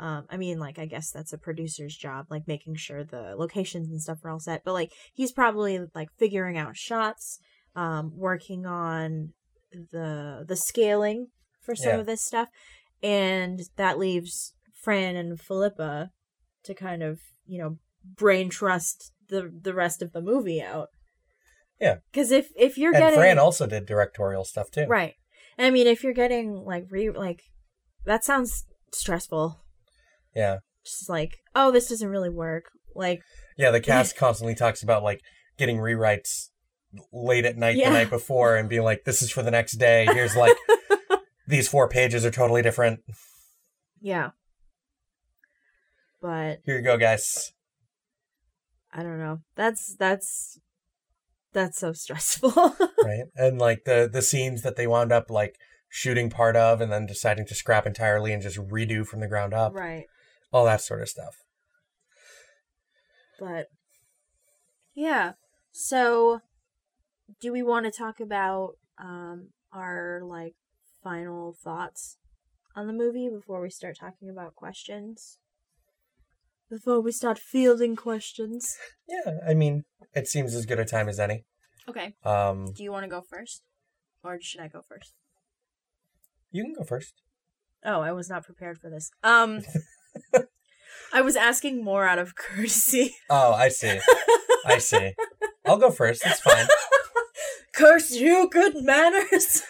um 0.01 0.25
I 0.29 0.35
mean 0.37 0.59
like 0.59 0.77
I 0.79 0.85
guess 0.87 1.09
that's 1.11 1.31
a 1.31 1.37
producer's 1.37 1.95
job, 1.95 2.25
like 2.29 2.47
making 2.47 2.75
sure 2.75 3.03
the 3.05 3.35
locations 3.37 3.87
and 3.89 4.01
stuff 4.01 4.17
are 4.25 4.31
all 4.31 4.39
set, 4.39 4.63
but 4.65 4.73
like 4.73 4.91
he's 5.13 5.31
probably 5.31 5.79
like 5.95 6.09
figuring 6.17 6.57
out 6.57 6.75
shots, 6.75 7.39
um 7.75 8.11
working 8.15 8.65
on 8.65 9.29
the 9.71 10.43
the 10.45 10.57
scaling 10.57 11.27
for 11.63 11.75
some 11.75 11.93
Yeah. 11.93 11.99
of 11.99 12.05
this 12.07 12.25
stuff 12.25 12.49
and 13.01 13.61
that 13.77 13.97
leaves 13.97 14.53
Fran 14.83 15.15
and 15.15 15.39
Philippa 15.39 16.09
to 16.65 16.73
kind 16.73 17.01
of 17.03 17.19
you 17.45 17.59
know 17.61 17.77
brain 18.17 18.49
trust 18.49 19.11
the 19.29 19.49
the 19.61 19.73
rest 19.73 20.01
of 20.01 20.11
the 20.11 20.21
movie 20.21 20.61
out. 20.61 20.89
Yeah. 21.79 21.97
because 22.11 22.31
if 22.31 22.49
if 22.55 22.77
you're 22.77 22.93
and 22.93 22.99
getting 23.01 23.19
Fran 23.19 23.39
also 23.39 23.65
did 23.67 23.85
directorial 23.85 24.43
stuff 24.43 24.69
too. 24.71 24.85
right, 24.87 25.13
I 25.57 25.69
mean 25.71 25.87
if 25.87 26.03
you're 26.03 26.13
getting 26.13 26.63
like 26.65 26.85
re 26.89 27.09
like 27.11 27.41
that 28.05 28.23
sounds 28.23 28.65
stressful. 28.93 29.59
Yeah. 30.35 30.57
Just 30.85 31.09
like 31.09 31.37
oh 31.55 31.71
this 31.71 31.89
doesn't 31.89 32.07
really 32.09 32.29
work. 32.29 32.65
Like 32.95 33.21
Yeah, 33.57 33.71
the 33.71 33.79
cast 33.81 34.15
constantly 34.17 34.55
talks 34.55 34.81
about 34.83 35.03
like 35.03 35.21
getting 35.57 35.77
rewrites 35.77 36.49
late 37.13 37.45
at 37.45 37.57
night 37.57 37.75
Yeah. 37.77 37.89
the 37.89 37.95
night 37.95 38.09
before 38.09 38.55
and 38.57 38.67
being 38.69 38.83
like, 38.83 39.03
this 39.05 39.21
is 39.21 39.31
for 39.31 39.43
the 39.43 39.51
next 39.51 39.73
day. 39.73 40.05
Here's 40.11 40.35
like 40.35 40.55
these 41.47 41.67
four 41.67 41.87
pages 41.87 42.25
are 42.25 42.31
totally 42.31 42.61
different. 42.61 42.99
yeah, 44.01 44.31
but 46.21 46.59
Here 46.65 46.77
you 46.77 46.83
go, 46.83 46.97
guys. 46.97 47.51
I 48.93 49.03
don't 49.03 49.19
know. 49.19 49.39
That's 49.55 49.95
that's 49.97 50.59
that's 51.53 51.77
so 51.79 51.93
stressful. 51.93 52.75
Right. 53.03 53.23
And 53.35 53.57
like 53.57 53.85
the 53.85 54.07
the 54.11 54.21
scenes 54.21 54.61
that 54.61 54.75
they 54.75 54.85
wound 54.85 55.11
up 55.11 55.31
like 55.31 55.55
shooting 55.89 56.29
part 56.29 56.55
of 56.55 56.81
and 56.81 56.91
then 56.91 57.07
deciding 57.07 57.47
to 57.47 57.55
scrap 57.55 57.87
entirely 57.87 58.31
and 58.31 58.43
just 58.43 58.57
redo 58.57 59.03
from 59.05 59.21
the 59.21 59.27
ground 59.27 59.51
up. 59.53 59.73
right. 59.73 60.03
All 60.51 60.65
that 60.65 60.81
sort 60.81 61.01
of 61.01 61.09
stuff. 61.09 61.35
But 63.39 63.67
yeah. 64.93 65.33
So 65.71 66.41
do 67.39 67.51
we 67.51 67.63
want 67.63 67.85
to 67.85 67.91
talk 67.91 68.19
about 68.19 68.73
um 69.01 69.49
our 69.73 70.21
like 70.23 70.55
final 71.03 71.55
thoughts 71.63 72.17
on 72.75 72.87
the 72.87 72.93
movie 72.93 73.29
before 73.29 73.61
we 73.61 73.69
start 73.69 73.97
talking 73.99 74.29
about 74.29 74.55
questions? 74.55 75.39
Before 76.69 77.01
we 77.01 77.11
start 77.11 77.37
fielding 77.39 77.95
questions. 77.95 78.77
Yeah, 79.07 79.39
I 79.45 79.53
mean, 79.53 79.83
it 80.13 80.27
seems 80.27 80.55
as 80.55 80.65
good 80.65 80.79
a 80.79 80.85
time 80.85 81.09
as 81.09 81.19
any. 81.19 81.45
Okay. 81.89 82.13
Um 82.23 82.73
Do 82.73 82.83
you 82.83 82.91
want 82.91 83.03
to 83.05 83.09
go 83.09 83.21
first? 83.21 83.63
Or 84.23 84.37
should 84.41 84.61
I 84.61 84.67
go 84.67 84.81
first? 84.87 85.13
you 86.53 86.63
can 86.63 86.73
go 86.73 86.83
first. 86.83 87.13
Oh, 87.85 88.01
I 88.01 88.11
was 88.11 88.29
not 88.29 88.43
prepared 88.45 88.77
for 88.77 88.89
this. 88.89 89.09
Um 89.23 89.61
I 91.13 91.21
was 91.21 91.35
asking 91.35 91.83
more 91.83 92.05
out 92.05 92.19
of 92.19 92.35
courtesy. 92.35 93.15
Oh, 93.29 93.53
I 93.53 93.69
see. 93.69 93.99
I 94.65 94.77
see. 94.77 95.13
I'll 95.65 95.77
go 95.77 95.91
first. 95.91 96.23
It's 96.25 96.39
fine. 96.39 96.67
Curse 97.73 98.11
you, 98.11 98.49
good 98.51 98.83
manners. 98.83 99.63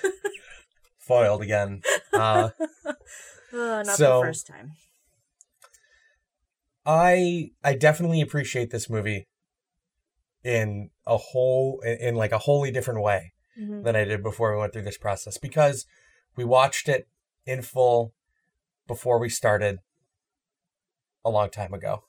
Foiled 0.99 1.41
again. 1.41 1.81
Uh 2.13 2.49
Uh, 3.53 3.83
not 3.83 3.87
So- 3.87 4.19
the 4.21 4.25
first 4.27 4.47
time. 4.47 4.73
I 6.85 7.51
I 7.63 7.75
definitely 7.75 8.21
appreciate 8.21 8.71
this 8.71 8.89
movie 8.89 9.27
in 10.43 10.89
a 11.05 11.17
whole 11.17 11.79
in, 11.81 12.15
like 12.15 12.31
a 12.31 12.39
wholly 12.39 12.71
different 12.71 13.01
way 13.03 13.33
Mhm. 13.59 13.83
than 13.83 13.95
I 13.95 14.03
did 14.03 14.23
before 14.23 14.51
we 14.53 14.59
went 14.59 14.73
through 14.73 14.81
this 14.83 14.97
process 14.97 15.37
because 15.37 15.85
we 16.35 16.43
watched 16.43 16.89
it 16.89 17.07
in 17.45 17.61
full 17.61 18.13
before 18.87 19.19
we 19.19 19.29
started 19.29 19.79
a 21.23 21.29
long 21.29 21.49
time 21.49 21.73
ago. 21.73 22.03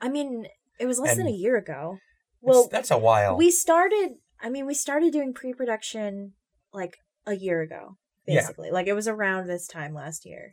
I 0.00 0.08
mean, 0.08 0.46
it 0.78 0.86
was 0.86 0.98
less 0.98 1.16
than 1.16 1.26
a 1.26 1.30
year 1.30 1.56
ago. 1.56 1.98
Well, 2.40 2.68
that's 2.70 2.90
a 2.90 2.98
while. 2.98 3.36
we 3.36 3.50
started. 3.50 4.16
I 4.40 4.50
mean, 4.50 4.66
we 4.66 4.74
started 4.74 5.12
doing 5.12 5.32
pre-production 5.32 6.32
like 6.72 6.98
a 7.26 7.34
year 7.34 7.62
ago, 7.62 7.96
Yeah. 8.26 8.40
basically. 8.40 8.70
Like 8.70 8.86
it 8.86 8.92
was 8.92 9.08
around 9.08 9.46
this 9.46 9.66
time 9.66 9.94
last 9.94 10.26
year. 10.26 10.52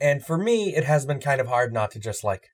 and 0.00 0.24
for 0.24 0.36
me, 0.36 0.74
it 0.74 0.84
has 0.84 1.06
been 1.06 1.20
kind 1.20 1.40
of 1.40 1.46
hard 1.48 1.72
not 1.72 1.90
to 1.92 1.98
just 1.98 2.22
like 2.24 2.48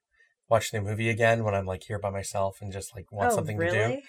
watch 0.49 0.71
the 0.71 0.81
movie 0.81 1.09
again 1.11 1.45
when 1.45 1.55
I'm 1.55 1.67
like 1.67 1.83
here 1.83 1.99
by 1.99 2.11
myself 2.11 2.59
and 2.61 2.73
just 2.73 2.95
like 2.95 3.11
want 3.11 3.33
oh, 3.33 3.35
something 3.37 3.57
really? 3.57 3.77
to 3.77 3.89
do. 3.97 4.03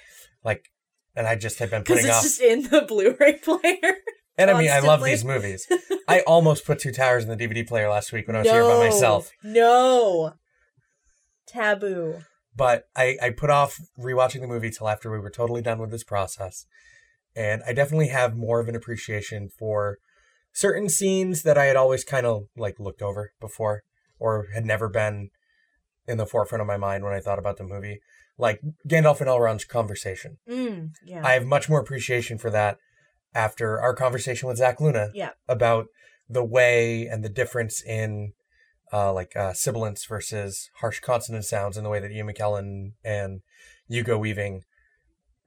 Like, 0.44 0.70
and 1.16 1.26
I 1.28 1.36
just 1.36 1.60
have 1.60 1.72
been 1.72 1.84
putting 1.86 2.06
it's 2.06 2.16
off. 2.16 2.24
just 2.24 2.40
in 2.42 2.64
the 2.70 2.82
Blu-ray 2.88 3.40
player. 3.40 3.96
And 4.40 4.50
I 4.50 4.58
mean, 4.60 4.72
I 4.72 4.80
love 4.80 5.04
these 5.04 5.24
movies. 5.26 5.68
I 6.08 6.22
almost 6.22 6.66
put 6.66 6.80
Two 6.80 6.92
Towers 6.92 7.24
in 7.24 7.30
the 7.30 7.38
DVD 7.38 7.68
player 7.68 7.90
last 7.90 8.12
week 8.12 8.26
when 8.28 8.36
I 8.36 8.40
was 8.40 8.50
here 8.50 8.64
by 8.64 8.78
myself. 8.80 9.32
No. 9.44 10.34
Taboo. 11.48 12.20
but 12.56 12.84
I, 12.96 13.18
I 13.22 13.30
put 13.32 13.50
off 13.50 13.80
rewatching 14.00 14.42
the 14.42 14.48
movie 14.48 14.70
till 14.70 14.88
after 14.88 15.12
we 15.12 15.20
were 15.20 15.30
totally 15.32 15.62
done 15.62 15.80
with 15.80 15.92
this 15.92 16.04
process. 16.04 16.66
And 17.36 17.62
I 17.66 17.74
definitely 17.74 18.10
have 18.10 18.36
more 18.36 18.60
of 18.60 18.68
an 18.68 18.76
appreciation 18.76 19.50
for 19.50 19.98
certain 20.52 20.90
scenes 20.90 21.44
that 21.44 21.58
I 21.58 21.66
had 21.66 21.76
always 21.76 22.04
kind 22.04 22.26
of 22.26 22.44
like 22.58 22.80
looked 22.80 23.02
over 23.02 23.32
before 23.40 23.84
or 24.20 24.48
had 24.54 24.66
never 24.66 24.90
been 24.90 25.30
in 26.08 26.18
the 26.18 26.26
forefront 26.26 26.62
of 26.62 26.68
my 26.68 26.78
mind 26.78 27.04
when 27.04 27.14
I 27.14 27.20
thought 27.20 27.40
about 27.40 27.58
the 27.58 27.64
movie. 27.64 28.00
Like 28.38 28.62
Gandalf 28.88 29.20
and 29.22 29.30
Elrond's 29.30 29.66
conversation. 29.66 30.38
Mm, 30.50 30.92
yeah. 31.06 31.26
I 31.26 31.34
have 31.34 31.46
much 31.46 31.70
more 31.70 31.80
appreciation 31.80 32.38
for 32.38 32.50
that 32.52 32.78
after 33.34 33.80
our 33.80 33.94
conversation 33.96 34.48
with 34.48 34.58
Zach 34.58 34.80
Luna 34.82 35.10
Yeah. 35.14 35.32
about 35.48 35.88
the 36.28 36.44
way 36.44 37.08
and 37.08 37.24
the 37.24 37.30
difference 37.30 37.82
in 37.84 38.34
uh, 38.92 39.14
like 39.14 39.36
uh, 39.36 39.54
sibilants 39.54 40.06
versus 40.06 40.70
harsh 40.82 41.00
consonant 41.00 41.46
sounds 41.46 41.78
and 41.78 41.86
the 41.86 41.90
way 41.90 42.00
that 42.00 42.12
Ian 42.12 42.28
McKellen 42.28 42.94
and 43.04 43.42
Hugo 43.88 44.18
Weaving 44.18 44.64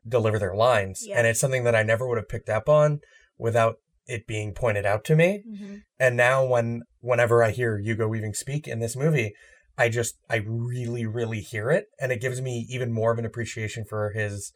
deliver 0.07 0.39
their 0.39 0.55
lines. 0.55 1.05
Yeah. 1.07 1.19
And 1.19 1.27
it's 1.27 1.41
something 1.41 1.65
that 1.65 1.75
I 1.75 1.83
never 1.83 2.07
would 2.07 2.19
have 2.19 2.29
picked 2.29 2.49
up 2.49 2.69
on 2.69 3.01
without 3.39 3.77
it 4.07 4.27
being 4.27 4.53
pointed 4.53 4.85
out 4.87 5.05
to 5.05 5.17
me. 5.17 5.43
hmm 5.47 5.77
And 5.99 6.17
now 6.17 6.45
when 6.45 6.83
whenever 7.01 7.43
I 7.43 7.51
hear 7.51 7.79
Hugo 7.79 8.07
Weaving 8.09 8.35
speak 8.35 8.67
in 8.69 8.79
this 8.81 8.97
movie, 8.97 9.35
I 9.79 9.89
just 9.89 10.17
I 10.29 10.37
really 10.47 11.07
really 11.07 11.41
hear 11.41 11.71
it 11.71 11.87
and 12.01 12.13
it 12.13 12.21
gives 12.21 12.41
me 12.41 12.67
even 12.69 12.93
more 12.93 13.13
of 13.13 13.19
an 13.19 13.25
appreciation 13.25 13.85
for 13.85 14.11
his 14.11 14.53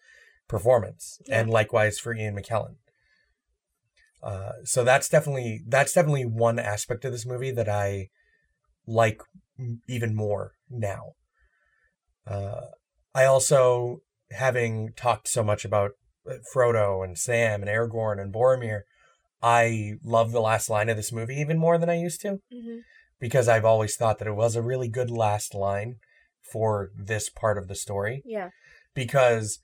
performance 0.49 1.19
Yeah. 1.27 1.41
and 1.41 1.51
likewise 1.51 1.99
for 1.99 2.15
Ian 2.15 2.37
McKellen. 2.37 2.77
Uh, 4.23 4.53
so 4.65 4.83
that's 4.83 5.09
definitely 5.09 5.63
that's 5.67 5.93
definitely 5.93 6.25
one 6.25 6.59
aspect 6.59 7.05
of 7.05 7.13
this 7.13 7.27
movie 7.27 7.53
that 7.53 7.69
I 7.69 8.09
like 8.87 9.21
even 9.89 10.15
more 10.15 10.53
now. 10.71 11.13
Uh, 12.27 12.67
I 13.15 13.25
also 13.25 14.01
having 14.33 14.93
talked 14.97 15.29
so 15.29 15.43
much 15.45 15.65
about 15.65 15.93
uh, 16.29 16.35
Frodo 16.55 17.05
and 17.05 17.17
Sam 17.17 17.63
and 17.63 17.71
Aragorn 17.71 18.21
and 18.21 18.33
Boromir, 18.33 18.81
I 19.43 19.95
love 20.03 20.33
the 20.33 20.41
last 20.41 20.69
line 20.69 20.89
of 20.89 20.97
this 20.97 21.13
movie 21.13 21.37
even 21.37 21.59
more 21.59 21.79
than 21.79 21.91
I 21.91 21.99
used 21.99 22.21
to 22.23 22.41
Mm-hmm. 22.53 22.79
because 23.21 23.49
I've 23.49 23.65
always 23.65 23.97
thought 23.97 24.19
that 24.19 24.29
it 24.29 24.35
was 24.35 24.57
a 24.57 24.63
really 24.63 24.89
good 24.89 25.11
last 25.11 25.55
line 25.55 25.97
for 26.53 26.91
this 26.97 27.29
part 27.29 27.59
of 27.59 27.69
the 27.69 27.75
story. 27.75 28.23
Yeah. 28.25 28.51
Because, 28.95 29.61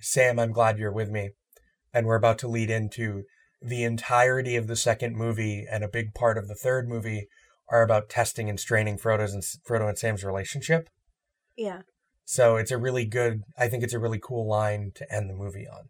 Sam, 0.00 0.38
I'm 0.38 0.52
glad 0.52 0.78
you're 0.78 0.92
with 0.92 1.10
me. 1.10 1.30
And 1.92 2.06
we're 2.06 2.16
about 2.16 2.38
to 2.40 2.48
lead 2.48 2.70
into 2.70 3.24
the 3.60 3.84
entirety 3.84 4.56
of 4.56 4.66
the 4.66 4.76
second 4.76 5.16
movie 5.16 5.66
and 5.70 5.82
a 5.82 5.88
big 5.88 6.14
part 6.14 6.38
of 6.38 6.48
the 6.48 6.54
third 6.54 6.88
movie 6.88 7.28
are 7.68 7.82
about 7.82 8.08
testing 8.08 8.48
and 8.48 8.60
straining 8.60 8.98
Frodo's 8.98 9.32
and 9.32 9.42
Frodo 9.42 9.88
and 9.88 9.98
Sam's 9.98 10.24
relationship. 10.24 10.88
Yeah. 11.56 11.82
So 12.24 12.56
it's 12.56 12.70
a 12.70 12.78
really 12.78 13.04
good, 13.04 13.42
I 13.58 13.68
think 13.68 13.82
it's 13.82 13.94
a 13.94 13.98
really 13.98 14.20
cool 14.22 14.48
line 14.48 14.92
to 14.96 15.12
end 15.12 15.30
the 15.30 15.34
movie 15.34 15.66
on. 15.66 15.88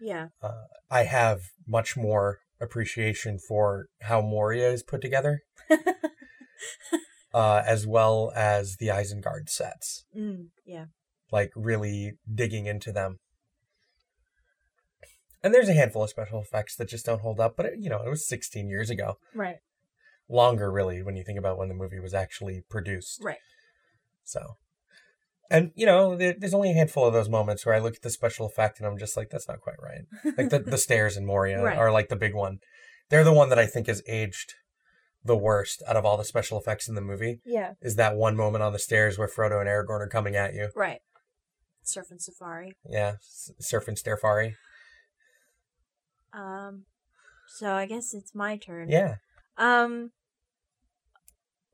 Yeah. 0.00 0.28
Uh, 0.42 0.64
I 0.90 1.04
have 1.04 1.40
much 1.66 1.96
more 1.96 2.40
appreciation 2.60 3.38
for 3.38 3.86
how 4.02 4.20
Moria 4.20 4.70
is 4.70 4.82
put 4.82 5.00
together, 5.00 5.40
uh, 7.34 7.62
as 7.66 7.86
well 7.86 8.32
as 8.34 8.76
the 8.78 8.88
Isengard 8.88 9.48
sets. 9.48 10.04
mm, 10.16 10.46
yeah. 10.64 10.86
Like 11.30 11.50
really 11.54 12.12
digging 12.32 12.66
into 12.66 12.92
them. 12.92 13.18
And 15.42 15.52
there's 15.52 15.68
a 15.68 15.72
handful 15.74 16.02
of 16.04 16.10
special 16.10 16.40
effects 16.40 16.76
that 16.76 16.88
just 16.88 17.04
don't 17.06 17.20
hold 17.22 17.40
up, 17.40 17.56
but 17.56 17.66
it, 17.66 17.72
you 17.78 17.90
know, 17.90 18.02
it 18.04 18.08
was 18.08 18.26
16 18.28 18.68
years 18.68 18.90
ago. 18.90 19.18
Right. 19.34 19.56
Longer, 20.28 20.70
really, 20.70 21.02
when 21.02 21.16
you 21.16 21.24
think 21.24 21.38
about 21.38 21.58
when 21.58 21.68
the 21.68 21.74
movie 21.74 21.98
was 22.00 22.14
actually 22.14 22.62
produced. 22.70 23.20
Right. 23.22 23.38
So, 24.24 24.56
and 25.50 25.72
you 25.74 25.84
know, 25.84 26.16
there, 26.16 26.34
there's 26.38 26.54
only 26.54 26.70
a 26.70 26.74
handful 26.74 27.04
of 27.06 27.12
those 27.12 27.28
moments 27.28 27.66
where 27.66 27.74
I 27.74 27.80
look 27.80 27.96
at 27.96 28.02
the 28.02 28.10
special 28.10 28.46
effect 28.46 28.78
and 28.78 28.86
I'm 28.86 28.96
just 28.98 29.16
like, 29.16 29.30
that's 29.30 29.48
not 29.48 29.60
quite 29.60 29.76
right. 29.82 30.02
Like 30.38 30.50
the, 30.50 30.60
the 30.60 30.78
stairs 30.86 31.16
in 31.16 31.26
Moria 31.26 31.62
Right. 31.62 31.76
are 31.76 31.90
like 31.90 32.08
the 32.08 32.16
big 32.16 32.34
one. 32.34 32.60
They're 33.10 33.24
the 33.24 33.32
one 33.32 33.48
that 33.50 33.58
I 33.58 33.66
think 33.66 33.88
is 33.88 34.02
aged 34.08 34.54
the 35.24 35.36
worst 35.36 35.82
out 35.86 35.96
of 35.96 36.04
all 36.06 36.16
the 36.16 36.24
special 36.24 36.58
effects 36.58 36.88
in 36.88 36.94
the 36.94 37.00
movie. 37.00 37.40
Yeah. 37.44 37.72
Is 37.82 37.96
that 37.96 38.16
one 38.16 38.36
moment 38.36 38.62
on 38.62 38.72
the 38.72 38.78
stairs 38.78 39.18
where 39.18 39.28
Frodo 39.28 39.60
and 39.60 39.68
Aragorn 39.68 40.00
are 40.00 40.08
coming 40.08 40.34
at 40.36 40.54
you? 40.54 40.70
Right. 40.74 41.00
Surf 41.82 42.06
and 42.10 42.22
Safari. 42.22 42.74
Yeah, 42.88 43.14
s- 43.16 43.50
surf 43.60 43.88
and 43.88 43.96
starefari. 43.96 44.54
Um. 46.32 46.84
So 47.48 47.72
I 47.72 47.86
guess 47.86 48.14
it's 48.14 48.34
my 48.34 48.56
turn. 48.56 48.88
Yeah, 48.90 49.16
Um. 49.56 50.12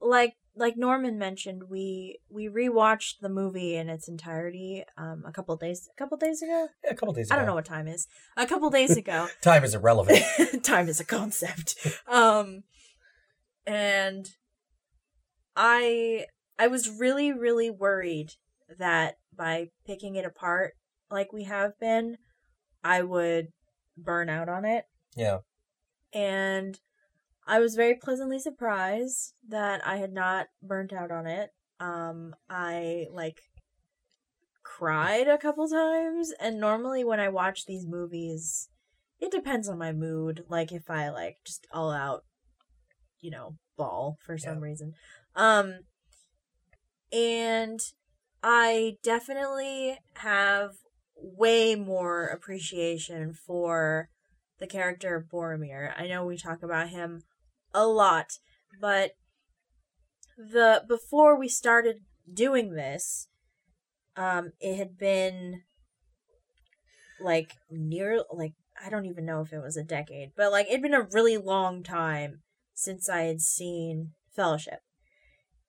Like 0.00 0.34
like 0.54 0.76
Norman 0.76 1.18
mentioned, 1.18 1.64
we 1.68 2.18
we 2.28 2.48
rewatched 2.48 3.20
the 3.20 3.28
movie 3.28 3.76
in 3.76 3.88
its 3.88 4.08
entirety 4.08 4.84
um 4.96 5.24
a 5.26 5.32
couple 5.32 5.56
days 5.56 5.88
a 5.92 5.96
couple 5.98 6.16
days 6.16 6.42
ago. 6.42 6.68
yeah 6.84 6.90
a 6.90 6.94
couple 6.94 7.14
days. 7.14 7.28
Ago. 7.28 7.34
I 7.34 7.38
don't 7.38 7.46
know 7.46 7.54
what 7.54 7.64
time 7.64 7.88
is. 7.88 8.06
A 8.36 8.46
couple 8.46 8.70
days 8.70 8.96
ago. 8.96 9.28
Time 9.42 9.64
is 9.64 9.74
irrelevant. 9.74 10.22
time 10.62 10.88
is 10.88 11.00
a 11.00 11.04
concept. 11.04 11.76
Um 12.06 12.64
and 13.66 14.30
I 15.56 16.26
I 16.58 16.66
was 16.68 16.88
really 16.88 17.32
really 17.32 17.70
worried 17.70 18.32
that 18.78 19.16
by 19.36 19.68
picking 19.86 20.16
it 20.16 20.24
apart 20.24 20.74
like 21.10 21.32
we 21.32 21.44
have 21.44 21.78
been, 21.78 22.18
I 22.84 23.02
would 23.02 23.48
burn 24.02 24.28
out 24.28 24.48
on 24.48 24.64
it 24.64 24.86
yeah, 25.16 25.38
and 26.12 26.78
I 27.46 27.58
was 27.58 27.74
very 27.74 27.94
pleasantly 27.94 28.38
surprised 28.38 29.34
that 29.48 29.84
I 29.86 29.96
had 29.96 30.12
not 30.12 30.46
burnt 30.62 30.92
out 30.92 31.10
on 31.10 31.26
it. 31.26 31.50
Um 31.80 32.36
I 32.48 33.06
like 33.10 33.40
cried 34.62 35.26
a 35.26 35.38
couple 35.38 35.66
times 35.66 36.32
and 36.38 36.60
normally 36.60 37.02
when 37.02 37.18
I 37.18 37.30
watch 37.30 37.66
these 37.66 37.86
movies 37.86 38.68
it 39.18 39.32
depends 39.32 39.68
on 39.68 39.78
my 39.78 39.92
mood 39.92 40.44
like 40.48 40.70
if 40.70 40.90
I 40.90 41.08
like 41.08 41.38
just 41.44 41.66
all 41.72 41.90
out 41.90 42.24
you 43.20 43.30
know 43.30 43.56
bawl 43.76 44.18
for 44.24 44.38
some 44.38 44.60
reason. 44.60 44.92
Um 45.34 45.80
and 47.11 47.80
I 48.42 48.98
definitely 49.02 49.98
have 50.14 50.74
way 51.20 51.74
more 51.74 52.26
appreciation 52.26 53.33
for 53.33 54.09
the 54.59 54.66
character 54.66 55.16
of 55.16 55.28
Boromir. 55.28 55.92
I 55.96 56.07
know 56.07 56.24
we 56.24 56.37
talk 56.37 56.62
about 56.62 56.90
him 56.90 57.22
a 57.74 57.87
lot, 57.87 58.38
but 58.81 59.12
the 60.37 60.85
before 60.87 61.38
we 61.38 61.48
started 61.48 62.00
doing 62.33 62.74
this, 62.74 63.28
um, 64.16 64.52
it 64.61 64.76
had 64.76 64.96
been 64.98 65.62
like 67.20 67.54
near 67.70 68.22
like 68.33 68.54
I 68.85 68.90
don't 68.90 69.07
even 69.07 69.24
know 69.24 69.40
if 69.40 69.52
it 69.52 69.62
was 69.62 69.76
a 69.76 69.85
decade, 69.85 70.33
but 70.37 70.52
like 70.52 70.66
it'd 70.66 70.83
been 70.83 70.94
a 70.94 71.09
really 71.12 71.37
long 71.37 71.83
time 71.83 72.42
since 72.74 73.09
I 73.09 73.22
had 73.22 73.40
seen 73.40 74.12
Fellowship. 74.35 74.81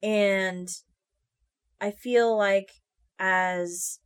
And 0.03 0.69
I 1.81 1.91
feel 1.91 2.37
like 2.37 2.69
as 3.17 3.99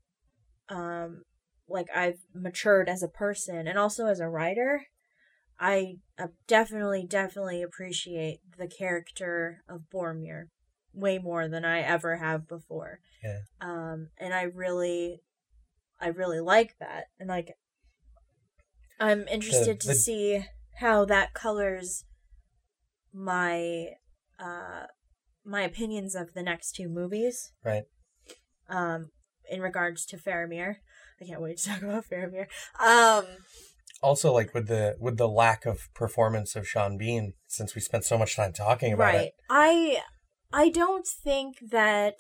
um 0.69 1.23
like 1.67 1.87
I've 1.95 2.19
matured 2.33 2.89
as 2.89 3.03
a 3.03 3.07
person 3.07 3.67
and 3.67 3.77
also 3.77 4.07
as 4.07 4.19
a 4.19 4.29
writer, 4.29 4.87
I 5.59 5.97
uh, 6.17 6.27
definitely 6.47 7.05
definitely 7.07 7.61
appreciate 7.61 8.39
the 8.57 8.67
character 8.67 9.63
of 9.69 9.89
Boromir 9.93 10.45
way 10.93 11.17
more 11.17 11.47
than 11.47 11.65
I 11.65 11.79
ever 11.81 12.17
have 12.17 12.47
before. 12.47 12.99
Yeah. 13.23 13.39
Um 13.61 14.09
and 14.17 14.33
I 14.33 14.43
really 14.43 15.21
I 15.99 16.07
really 16.07 16.39
like 16.39 16.75
that. 16.79 17.05
And 17.19 17.29
like 17.29 17.53
I'm 18.99 19.27
interested 19.27 19.79
to 19.81 19.89
the- 19.89 19.95
see 19.95 20.45
how 20.79 21.05
that 21.05 21.33
colors 21.33 22.03
my 23.13 23.89
uh 24.39 24.87
my 25.45 25.61
opinions 25.61 26.15
of 26.15 26.33
the 26.33 26.41
next 26.41 26.71
two 26.71 26.89
movies 26.89 27.51
right. 27.63 27.83
um 28.69 29.11
in 29.49 29.61
regards 29.61 30.05
to 30.05 30.17
Faramir. 30.17 30.77
I 31.21 31.25
can't 31.25 31.41
wait 31.41 31.57
to 31.57 31.69
talk 31.69 31.81
about 31.81 32.05
Faramir. 32.09 32.47
Um 32.79 33.25
Also, 34.01 34.33
like 34.33 34.53
with 34.53 34.67
the 34.67 34.95
with 34.99 35.17
the 35.17 35.27
lack 35.27 35.65
of 35.65 35.93
performance 35.93 36.55
of 36.55 36.67
Sean 36.67 36.97
Bean, 36.97 37.33
since 37.47 37.75
we 37.75 37.81
spent 37.81 38.03
so 38.03 38.17
much 38.17 38.35
time 38.35 38.53
talking 38.53 38.93
about 38.93 39.13
right. 39.13 39.27
it. 39.27 39.33
I 39.49 40.01
I 40.51 40.69
don't 40.69 41.07
think 41.07 41.57
that 41.71 42.19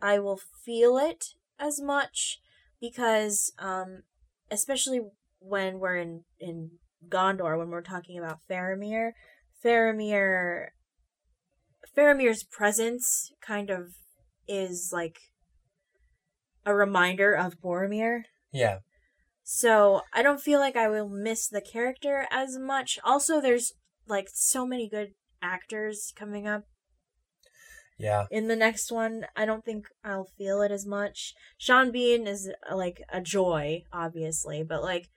I 0.00 0.18
will 0.18 0.40
feel 0.64 0.98
it 0.98 1.34
as 1.58 1.80
much 1.80 2.40
because 2.80 3.52
um 3.58 4.02
especially 4.50 5.00
when 5.40 5.78
we're 5.78 5.96
in 5.96 6.24
in 6.40 6.70
Gondor 7.08 7.58
when 7.58 7.70
we're 7.70 7.82
talking 7.82 8.18
about 8.18 8.40
Faramir, 8.48 9.12
Faramir 9.64 10.68
Faramir's 11.96 12.42
presence 12.44 13.32
kind 13.40 13.70
of 13.70 13.94
is 14.46 14.90
like 14.92 15.18
a 16.64 16.74
reminder 16.74 17.32
of 17.32 17.60
Boromir. 17.60 18.22
Yeah, 18.52 18.78
So 19.44 20.02
I 20.12 20.22
don't 20.22 20.40
feel 20.40 20.58
like 20.58 20.76
I 20.76 20.88
will 20.88 21.08
miss 21.08 21.48
the 21.48 21.60
character 21.60 22.26
as 22.30 22.58
much. 22.58 22.98
Also, 23.04 23.40
there's 23.40 23.72
like 24.06 24.28
so 24.32 24.66
many 24.66 24.88
good 24.88 25.12
actors 25.42 26.12
coming 26.16 26.46
up 26.46 26.64
yeah, 27.98 28.26
in 28.30 28.46
the 28.46 28.56
next 28.56 28.92
one. 28.92 29.26
I 29.36 29.44
don't 29.44 29.64
think 29.64 29.86
I'll 30.04 30.28
feel 30.38 30.62
it 30.62 30.70
as 30.70 30.86
much. 30.86 31.34
Sean 31.58 31.90
Bean 31.90 32.26
is 32.28 32.48
uh, 32.70 32.76
like 32.76 33.02
a 33.12 33.20
joy, 33.20 33.82
obviously, 33.92 34.62
but 34.62 34.82
like, 34.82 35.08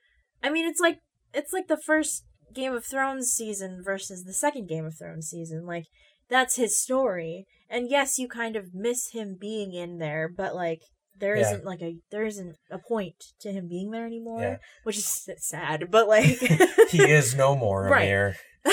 I 0.42 0.50
mean, 0.50 0.68
it's 0.68 0.80
like 0.80 0.98
it's 1.34 1.54
like 1.54 1.68
the 1.68 1.78
first 1.78 2.24
Game 2.54 2.74
of 2.74 2.84
Thrones 2.84 3.28
season 3.28 3.82
versus 3.86 4.24
the 4.24 4.34
second 4.34 4.68
Game 4.68 4.86
of 4.86 4.98
Thrones 4.98 5.28
season. 5.28 5.66
Like, 5.66 5.86
that's 6.28 6.56
his 6.56 6.82
story, 6.82 7.46
and 7.70 7.90
yes, 7.90 8.18
you 8.18 8.28
kind 8.28 8.56
of 8.56 8.74
miss 8.74 9.12
him 9.12 9.38
being 9.40 9.74
in 9.74 10.00
there, 10.00 10.28
but 10.28 10.56
like. 10.56 10.82
There 11.22 11.38
Yeah. 11.38 11.52
not 11.54 11.64
like 11.64 11.82
a 11.82 11.96
there 12.10 12.26
isn't 12.26 12.58
a 12.70 12.80
point 12.80 13.16
to 13.40 13.52
him 13.54 13.68
being 13.70 13.92
there 13.92 14.06
anymore, 14.08 14.42
Yeah. 14.42 14.58
which 14.84 14.98
is 14.98 15.30
sad. 15.38 15.90
But 15.90 16.08
like 16.10 16.26
he 16.90 17.04
is 17.10 17.36
no 17.36 17.56
more 17.56 17.84
Right. 17.88 18.02
Amir. 18.04 18.36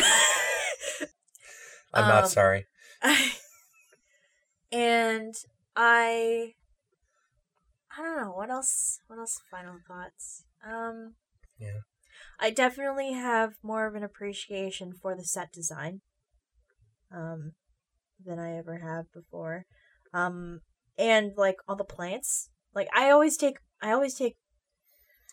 I'm 1.94 2.08
not 2.08 2.24
Um, 2.24 2.30
sorry. 2.30 2.66
and 4.72 5.34
I 5.76 6.54
I 7.96 8.02
don't 8.02 8.16
know 8.22 8.32
what 8.32 8.50
else 8.50 9.00
what 9.06 9.18
else 9.18 9.38
final 9.50 9.76
thoughts. 9.86 10.44
Um 10.66 11.14
Yeah. 11.58 11.80
I 12.40 12.50
definitely 12.50 13.12
have 13.12 13.54
more 13.62 13.86
of 13.86 13.94
an 13.94 14.02
appreciation 14.04 14.94
for 14.94 15.14
the 15.14 15.24
set 15.24 15.52
design 15.52 16.00
um 17.14 17.52
than 18.24 18.38
I 18.38 18.56
ever 18.56 18.78
have 18.78 19.12
before. 19.12 19.66
Um 20.14 20.60
and 20.98 21.32
like 21.36 21.56
all 21.66 21.76
the 21.76 21.84
plants. 21.84 22.50
Like 22.74 22.88
I 22.94 23.10
always 23.10 23.36
take 23.36 23.58
I 23.80 23.92
always 23.92 24.14
take 24.14 24.36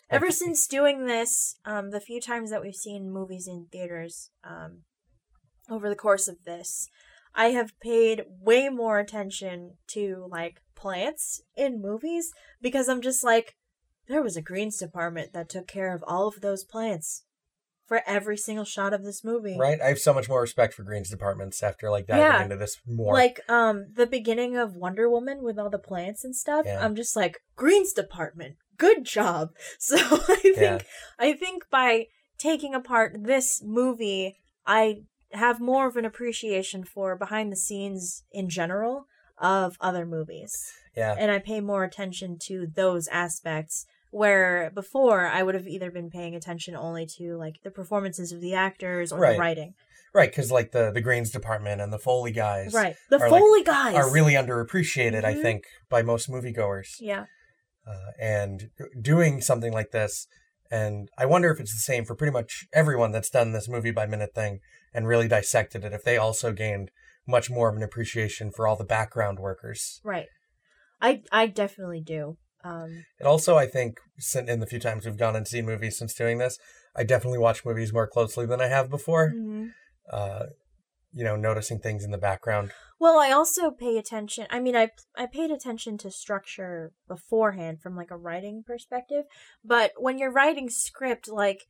ever 0.09 0.31
since 0.31 0.67
doing 0.67 1.05
this, 1.05 1.57
um 1.65 1.91
the 1.91 1.99
few 1.99 2.21
times 2.21 2.49
that 2.51 2.61
we've 2.61 2.75
seen 2.75 3.11
movies 3.11 3.47
in 3.47 3.67
theaters, 3.71 4.29
um 4.43 4.83
over 5.69 5.89
the 5.89 5.95
course 5.95 6.27
of 6.27 6.43
this, 6.45 6.87
I 7.33 7.47
have 7.47 7.79
paid 7.79 8.23
way 8.39 8.69
more 8.69 8.99
attention 8.99 9.77
to 9.87 10.27
like 10.29 10.61
plants 10.75 11.41
in 11.55 11.81
movies 11.81 12.31
because 12.61 12.87
I'm 12.87 13.01
just 13.01 13.23
like 13.23 13.55
there 14.07 14.21
was 14.21 14.37
a 14.37 14.41
greens 14.41 14.77
department 14.77 15.33
that 15.33 15.49
took 15.49 15.67
care 15.67 15.93
of 15.93 16.03
all 16.07 16.27
of 16.27 16.41
those 16.41 16.63
plants. 16.63 17.24
For 17.85 18.01
every 18.07 18.37
single 18.37 18.65
shot 18.65 18.93
of 18.93 19.03
this 19.03 19.23
movie. 19.23 19.57
Right? 19.59 19.79
I 19.81 19.87
have 19.89 19.99
so 19.99 20.13
much 20.13 20.27
more 20.27 20.41
respect 20.41 20.73
for 20.73 20.83
Green's 20.83 21.09
departments 21.09 21.61
after 21.61 21.89
like 21.91 22.07
diving 22.07 22.23
Yeah. 22.23 22.43
into 22.43 22.55
this 22.57 22.79
more. 22.87 23.13
Like 23.13 23.39
um 23.49 23.87
the 23.93 24.07
beginning 24.07 24.57
of 24.57 24.75
Wonder 24.75 25.09
Woman 25.09 25.43
with 25.43 25.59
all 25.59 25.69
the 25.69 25.77
plants 25.79 26.23
and 26.23 26.35
stuff. 26.35 26.65
Yeah. 26.65 26.83
I'm 26.83 26.95
just 26.95 27.15
like 27.15 27.39
Green's 27.55 27.93
department. 27.93 28.55
Good 28.77 29.05
job. 29.05 29.49
So 29.79 29.97
I 29.97 30.35
think 30.41 30.57
Yeah. 30.57 30.79
I 31.19 31.33
think 31.33 31.69
by 31.69 32.07
taking 32.37 32.73
apart 32.73 33.15
this 33.23 33.61
movie, 33.63 34.35
I 34.65 35.03
have 35.31 35.59
more 35.59 35.87
of 35.87 35.95
an 35.97 36.05
appreciation 36.05 36.83
for 36.83 37.15
behind 37.15 37.51
the 37.51 37.55
scenes 37.57 38.23
in 38.31 38.49
general 38.49 39.05
of 39.37 39.77
other 39.81 40.05
movies. 40.05 40.53
yeah. 40.95 41.13
And 41.17 41.29
I 41.29 41.39
pay 41.39 41.59
more 41.59 41.83
attention 41.83 42.37
to 42.43 42.65
those 42.73 43.07
aspects 43.09 43.85
where 44.15 44.71
before 44.73 45.27
I 45.27 45.43
would 45.43 45.55
have 45.55 45.67
either 45.67 45.91
been 45.91 46.09
paying 46.09 46.35
attention 46.35 46.75
only 46.75 47.05
to 47.17 47.35
like 47.37 47.55
the 47.63 47.71
performances 47.71 48.31
of 48.31 48.39
the 48.41 48.53
actors 48.53 49.11
or 49.11 49.19
Right. 49.19 49.33
the 49.33 49.39
writing. 49.39 49.73
Right, 50.13 50.29
because 50.29 50.51
like 50.51 50.71
the 50.71 50.91
the 50.91 51.01
Greens 51.01 51.29
department 51.31 51.81
and 51.81 51.91
the 51.91 51.99
Foley 51.99 52.31
guys 52.31 52.73
Right. 52.73 52.95
The 53.09 53.17
are, 53.17 53.29
like- 53.29 53.41
Foley 53.41 53.63
guys 53.63 53.95
are 53.95 54.09
really 54.11 54.33
underappreciated, 54.33 55.25
I 55.25 55.33
Mhm. 55.33 55.41
think, 55.41 55.63
by 55.89 56.01
most 56.01 56.29
moviegoers. 56.29 56.95
Yeah. 56.99 57.25
Uh, 57.85 58.11
and 58.19 58.69
doing 59.01 59.41
something 59.41 59.73
like 59.73 59.91
this, 59.91 60.27
and 60.71 61.09
I 61.17 61.25
wonder 61.25 61.51
if 61.51 61.59
it's 61.59 61.73
the 61.73 61.79
same 61.91 62.05
for 62.05 62.15
pretty 62.15 62.31
much 62.31 62.65
everyone 62.73 63.11
that's 63.11 63.29
done 63.29 63.51
this 63.51 63.67
movie 63.67 63.91
by 63.91 64.05
minute 64.05 64.33
thing 64.33 64.61
and 64.93 65.07
really 65.07 65.27
dissected 65.27 65.83
it, 65.83 65.91
if 65.93 66.03
they 66.03 66.17
also 66.17 66.51
gained 66.53 66.89
much 67.27 67.49
more 67.51 67.69
of 67.69 67.75
an 67.75 67.83
appreciation 67.83 68.49
for 68.51 68.65
all 68.67 68.75
the 68.77 68.85
background 68.85 69.39
workers. 69.39 69.99
Right. 70.03 70.27
I 71.01 71.23
I 71.31 71.47
definitely 71.47 71.99
do. 72.01 72.37
Um 72.65 73.05
It 73.19 73.25
also, 73.25 73.55
I 73.55 73.67
think, 73.67 73.99
in 74.35 74.59
the 74.59 74.65
few 74.67 74.79
times 74.79 75.05
we've 75.05 75.17
gone 75.17 75.35
and 75.35 75.47
seen 75.47 75.65
movies 75.65 75.97
since 75.97 76.13
doing 76.13 76.39
this, 76.39 76.57
I 76.95 77.03
definitely 77.03 77.39
watch 77.39 77.63
movies 77.63 77.93
more 77.93 78.07
closely 78.07 78.45
than 78.45 78.61
I 78.61 78.67
have 78.67 78.89
before. 78.89 79.33
mhm. 79.35 79.73
Uh, 80.11 80.45
you 81.13 81.23
know, 81.23 81.35
noticing 81.35 81.79
things 81.79 82.03
in 82.03 82.11
the 82.11 82.17
background. 82.17 82.71
Well, 82.99 83.17
I 83.19 83.31
also 83.31 83.71
pay 83.71 83.97
attention. 83.97 84.47
I 84.49 84.59
mean, 84.59 84.75
I 84.75 84.91
I 85.15 85.27
paid 85.27 85.51
attention 85.51 85.97
to 85.99 86.11
structure 86.11 86.91
beforehand 87.07 87.81
from 87.81 87.95
like 87.95 88.11
a 88.11 88.17
writing 88.17 88.63
perspective, 88.63 89.25
but 89.63 89.91
when 89.97 90.17
you're 90.17 90.31
writing 90.31 90.69
script, 90.69 91.29
like 91.29 91.67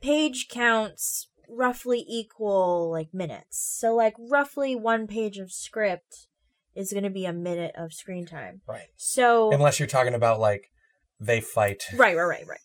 page 0.00 0.48
counts 0.48 1.28
roughly 1.48 2.04
equal 2.08 2.90
like 2.90 3.12
minutes. 3.12 3.58
So 3.58 3.94
like 3.94 4.14
roughly 4.18 4.74
one 4.74 5.06
page 5.06 5.38
of 5.38 5.52
script 5.52 6.28
is 6.74 6.92
going 6.92 7.04
to 7.04 7.10
be 7.10 7.24
a 7.24 7.32
minute 7.32 7.72
of 7.76 7.92
screen 7.92 8.26
time. 8.26 8.60
Right. 8.66 8.88
So 8.96 9.52
Unless 9.52 9.78
you're 9.78 9.88
talking 9.88 10.14
about 10.14 10.40
like 10.40 10.70
they 11.18 11.40
fight. 11.40 11.84
right, 11.94 12.16
right, 12.16 12.24
right, 12.24 12.46
right. 12.46 12.60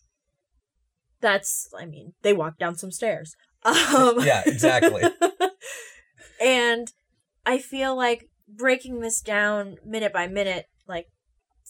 That's 1.20 1.68
I 1.78 1.86
mean, 1.86 2.14
they 2.22 2.32
walk 2.32 2.58
down 2.58 2.76
some 2.76 2.92
stairs. 2.92 3.34
Um 3.64 4.20
Yeah, 4.24 4.42
exactly. 4.46 5.02
and 6.40 6.92
I 7.44 7.58
feel 7.58 7.96
like 7.96 8.28
breaking 8.48 9.00
this 9.00 9.20
down 9.20 9.76
minute 9.84 10.12
by 10.12 10.28
minute, 10.28 10.66
like 10.86 11.06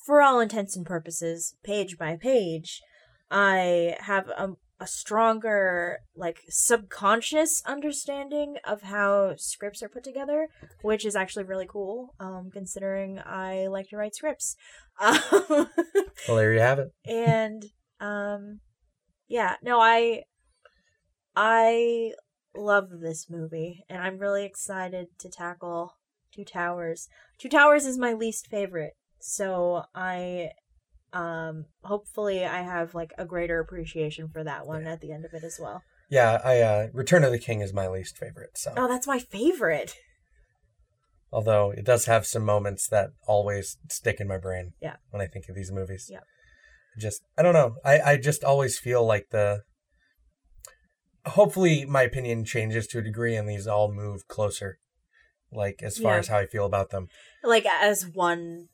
for 0.04 0.20
all 0.20 0.40
intents 0.40 0.76
and 0.76 0.84
purposes, 0.84 1.54
page 1.64 1.96
by 1.96 2.16
page, 2.16 2.82
I 3.30 3.96
have 4.00 4.28
a, 4.28 4.50
a 4.78 4.86
stronger, 4.86 5.98
like, 6.14 6.40
subconscious 6.48 7.62
understanding 7.66 8.56
of 8.64 8.82
how 8.82 9.34
scripts 9.36 9.82
are 9.82 9.88
put 9.88 10.04
together, 10.04 10.48
which 10.82 11.04
is 11.06 11.16
actually 11.16 11.44
really 11.44 11.66
cool, 11.66 12.14
um, 12.20 12.50
considering 12.52 13.18
I 13.24 13.68
like 13.68 13.88
to 13.90 13.96
write 13.96 14.14
scripts. 14.14 14.56
Um, 15.00 15.18
Well, 16.28 16.36
there 16.36 16.52
you 16.52 16.60
have 16.60 16.78
it. 16.78 16.92
and 17.06 17.64
um 18.00 18.60
yeah 19.28 19.56
no 19.62 19.80
i 19.80 20.22
i 21.34 22.12
love 22.54 22.88
this 23.00 23.28
movie 23.28 23.84
and 23.88 24.02
i'm 24.02 24.18
really 24.18 24.44
excited 24.44 25.06
to 25.18 25.28
tackle 25.28 25.94
two 26.34 26.44
towers 26.44 27.08
two 27.38 27.48
towers 27.48 27.86
is 27.86 27.98
my 27.98 28.12
least 28.12 28.46
favorite 28.48 28.94
so 29.20 29.82
i 29.94 30.50
um 31.16 31.64
hopefully 31.82 32.44
i 32.44 32.60
have 32.62 32.94
like 32.94 33.12
a 33.16 33.24
greater 33.24 33.58
appreciation 33.60 34.28
for 34.28 34.44
that 34.44 34.66
one 34.66 34.86
at 34.86 35.00
the 35.00 35.12
end 35.12 35.24
of 35.24 35.32
it 35.32 35.42
as 35.44 35.58
well 35.60 35.82
Yeah, 36.10 36.40
I 36.44 36.60
uh 36.60 36.86
Return 36.92 37.24
of 37.24 37.32
the 37.32 37.38
King 37.48 37.60
is 37.62 37.72
my 37.72 37.88
least 37.88 38.14
favorite. 38.16 38.54
So, 38.56 38.72
oh 38.76 38.88
that's 38.88 39.06
my 39.14 39.18
favorite 39.18 39.92
although 41.32 41.70
it 41.70 41.84
does 41.84 42.06
have 42.06 42.24
some 42.26 42.44
moments 42.44 42.86
that 42.88 43.10
always 43.26 43.76
stick 43.90 44.20
in 44.20 44.28
my 44.28 44.38
brain. 44.38 44.72
Yeah. 44.80 44.96
When 45.10 45.20
I 45.20 45.26
think 45.26 45.48
of 45.48 45.54
these 45.56 45.72
movies. 45.72 46.08
Yeah. 46.10 46.20
Just 46.98 47.22
I 47.36 47.42
don't 47.42 47.52
know. 47.60 47.74
I 47.84 47.94
I 48.10 48.16
just 48.16 48.44
always 48.44 48.78
feel 48.78 49.04
like 49.04 49.26
the. 49.30 49.62
Hopefully, 51.26 51.84
my 51.84 52.02
opinion 52.02 52.44
changes 52.44 52.86
to 52.88 52.98
a 53.00 53.02
degree, 53.02 53.34
and 53.36 53.48
these 53.48 53.66
all 53.66 53.92
move 53.92 54.28
closer. 54.28 54.78
Like 55.52 55.82
as 55.82 55.98
far 55.98 56.14
Yeah. 56.14 56.18
as 56.20 56.28
how 56.28 56.38
I 56.38 56.46
feel 56.46 56.66
about 56.66 56.90
them, 56.90 57.08
like 57.42 57.66
as 57.66 58.06
one 58.06 58.68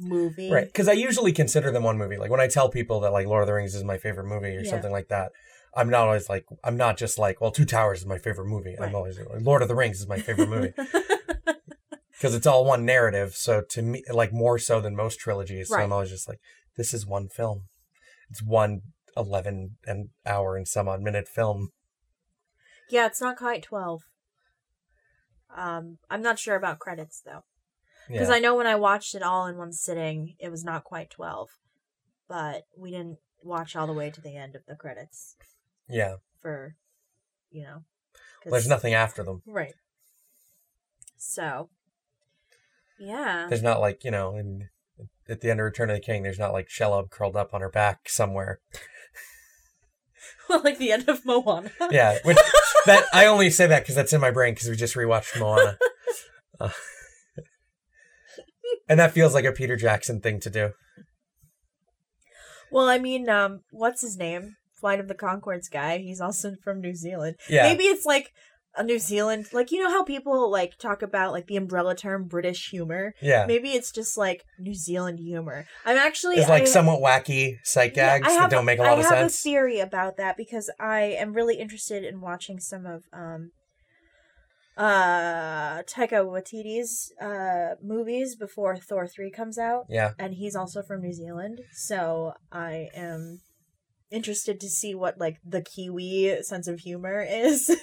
movie 0.00 0.50
right? 0.50 0.66
Because 0.66 0.88
I 0.88 0.92
usually 0.92 1.32
consider 1.32 1.70
them 1.70 1.82
one 1.82 1.98
movie. 1.98 2.16
Like 2.16 2.30
when 2.30 2.40
I 2.40 2.48
tell 2.48 2.68
people 2.68 3.00
that 3.00 3.12
like 3.12 3.26
Lord 3.26 3.42
of 3.42 3.46
the 3.46 3.54
Rings 3.54 3.74
is 3.74 3.84
my 3.84 3.98
favorite 3.98 4.26
movie 4.26 4.56
or 4.56 4.60
Yeah. 4.62 4.70
something 4.70 4.92
like 4.92 5.08
that, 5.08 5.32
I'm 5.74 5.90
not 5.90 6.06
always 6.08 6.28
like 6.28 6.44
I'm 6.64 6.76
not 6.76 6.96
just 6.96 7.18
like 7.18 7.40
well, 7.40 7.50
Two 7.50 7.64
Towers 7.64 8.00
is 8.00 8.06
my 8.06 8.18
favorite 8.18 8.46
movie. 8.48 8.76
Right. 8.78 8.88
I'm 8.88 8.94
always 8.94 9.18
like, 9.18 9.28
Lord 9.40 9.62
of 9.62 9.68
the 9.68 9.74
Rings 9.74 10.00
is 10.00 10.08
my 10.08 10.18
favorite 10.18 10.48
movie. 10.48 10.72
because 12.12 12.34
it's 12.34 12.46
all 12.46 12.64
one 12.64 12.84
narrative. 12.84 13.34
So 13.34 13.62
to 13.70 13.82
me, 13.82 14.02
like 14.12 14.32
more 14.32 14.58
so 14.58 14.80
than 14.80 14.96
most 14.96 15.18
trilogies. 15.20 15.68
So 15.68 15.76
I'm 15.76 15.92
always 15.92 16.10
just 16.10 16.28
like, 16.28 16.40
this 16.76 16.92
is 16.92 17.06
one 17.06 17.28
film. 17.28 17.62
It's 18.30 18.42
one 18.42 18.80
11 19.16 19.76
and 19.86 20.08
hour 20.26 20.56
and 20.56 20.66
some 20.68 20.88
odd 20.88 21.00
minute 21.00 21.26
film. 21.28 21.70
yeah 22.90 23.06
it's 23.06 23.20
not 23.20 23.36
quite 23.36 23.64
12 23.64 24.02
um 25.56 25.98
i'm 26.08 26.22
not 26.22 26.38
sure 26.38 26.54
about 26.54 26.78
credits 26.78 27.20
though 27.24 27.42
Because 28.08 28.28
Yeah. 28.28 28.34
I 28.34 28.38
know 28.38 28.56
when 28.56 28.66
I 28.66 28.76
watched 28.76 29.14
it 29.14 29.22
all 29.22 29.46
in 29.46 29.56
one 29.56 29.72
sitting, 29.72 30.34
it 30.38 30.50
was 30.50 30.64
not 30.64 30.84
quite 30.84 31.10
12. 31.10 31.50
But 32.28 32.64
we 32.76 32.90
didn't 32.90 33.18
watch 33.42 33.76
all 33.76 33.86
the 33.86 33.92
way 33.92 34.10
to 34.10 34.20
the 34.20 34.36
end 34.36 34.54
of 34.54 34.62
the 34.66 34.74
credits 34.74 35.36
yeah. 35.88 36.16
for, 36.40 36.74
you 37.50 37.62
know. 37.62 37.84
There's 38.44 38.68
nothing 38.68 38.94
after 38.94 39.22
them. 39.22 39.42
Right. 39.46 39.74
So, 41.16 41.68
yeah. 42.98 43.46
There's 43.48 43.62
not 43.62 43.80
like, 43.80 44.04
you 44.04 44.10
know, 44.10 44.36
in, 44.36 44.68
at 45.28 45.40
the 45.40 45.50
end 45.50 45.60
of 45.60 45.64
Return 45.64 45.90
of 45.90 45.96
the 45.96 46.02
King, 46.02 46.22
there's 46.22 46.38
not 46.38 46.52
like 46.52 46.68
Shelob 46.68 47.10
curled 47.10 47.36
up 47.36 47.52
on 47.52 47.60
her 47.60 47.70
back 47.70 48.08
somewhere. 48.08 48.60
well, 50.48 50.60
like 50.64 50.78
the 50.78 50.92
end 50.92 51.08
of 51.08 51.24
Moana. 51.26 51.70
Yeah. 51.90 52.18
Which, 52.24 52.38
that 52.86 53.04
I 53.12 53.26
only 53.26 53.50
say 53.50 53.66
that 53.66 53.82
because 53.82 53.94
that's 53.94 54.12
in 54.12 54.20
my 54.20 54.30
brain 54.30 54.54
because 54.54 54.68
we 54.68 54.76
just 54.76 54.94
rewatched 54.94 55.38
Moana. 55.38 55.78
Uh, 56.60 56.70
and 58.88 58.98
that 58.98 59.12
feels 59.12 59.34
like 59.34 59.44
a 59.44 59.52
Peter 59.52 59.76
Jackson 59.76 60.20
thing 60.20 60.40
to 60.40 60.50
do. 60.50 60.70
well, 62.70 62.88
I 62.88 62.98
mean, 62.98 63.28
um, 63.28 63.60
what's 63.70 64.02
his 64.02 64.16
name? 64.16 64.56
Flight 64.80 65.00
of 65.00 65.08
the 65.08 65.14
Conchords 65.14 65.70
guy. 65.70 65.98
He's 65.98 66.20
also 66.20 66.54
from 66.62 66.80
New 66.80 66.94
Zealand. 66.94 67.36
Yeah. 67.48 67.64
Maybe 67.64 67.84
it's 67.84 68.06
like 68.06 68.30
a 68.76 68.84
New 68.84 68.98
Zealand, 68.98 69.46
like, 69.52 69.72
you 69.72 69.82
know 69.82 69.90
how 69.90 70.04
people, 70.04 70.48
like, 70.50 70.78
talk 70.78 71.02
about, 71.02 71.32
like, 71.32 71.46
the 71.48 71.56
umbrella 71.56 71.96
term 71.96 72.28
British 72.28 72.68
humor? 72.70 73.12
Yeah. 73.20 73.44
Maybe 73.46 73.70
it's 73.70 73.90
just 73.90 74.16
like 74.16 74.44
New 74.58 74.74
Zealand 74.74 75.18
humor. 75.18 75.66
I'm 75.84 75.96
actually 75.96 76.36
It's 76.36 76.48
like 76.48 76.62
I, 76.62 76.66
somewhat 76.66 77.00
wacky 77.00 77.54
psych 77.64 77.94
gags 77.94 78.28
I 78.28 78.36
that 78.36 78.50
don't 78.50 78.64
make 78.66 78.78
a 78.78 78.82
lot 78.82 78.90
I 78.90 78.92
of 78.92 79.02
sense. 79.02 79.12
I 79.12 79.16
have 79.16 79.26
a 79.26 79.30
theory 79.30 79.80
about 79.80 80.16
that 80.18 80.36
because 80.36 80.70
I 80.78 81.00
am 81.00 81.32
really 81.32 81.56
interested 81.56 82.04
in 82.04 82.20
watching 82.20 82.60
some 82.60 82.86
of 82.86 83.02
um 83.12 83.50
uh 84.78 85.82
Taika 85.82 86.24
Waititi's 86.24 87.12
uh 87.20 87.74
movies 87.82 88.36
before 88.36 88.76
Thor 88.76 89.08
3 89.08 89.30
comes 89.30 89.58
out 89.58 89.86
Yeah. 89.90 90.12
and 90.18 90.34
he's 90.34 90.54
also 90.54 90.82
from 90.82 91.02
New 91.02 91.12
Zealand 91.12 91.60
so 91.72 92.32
I 92.52 92.88
am 92.94 93.40
interested 94.10 94.60
to 94.60 94.68
see 94.68 94.94
what 94.94 95.18
like 95.18 95.38
the 95.44 95.60
Kiwi 95.62 96.42
sense 96.42 96.68
of 96.68 96.78
humor 96.80 97.20
is. 97.28 97.68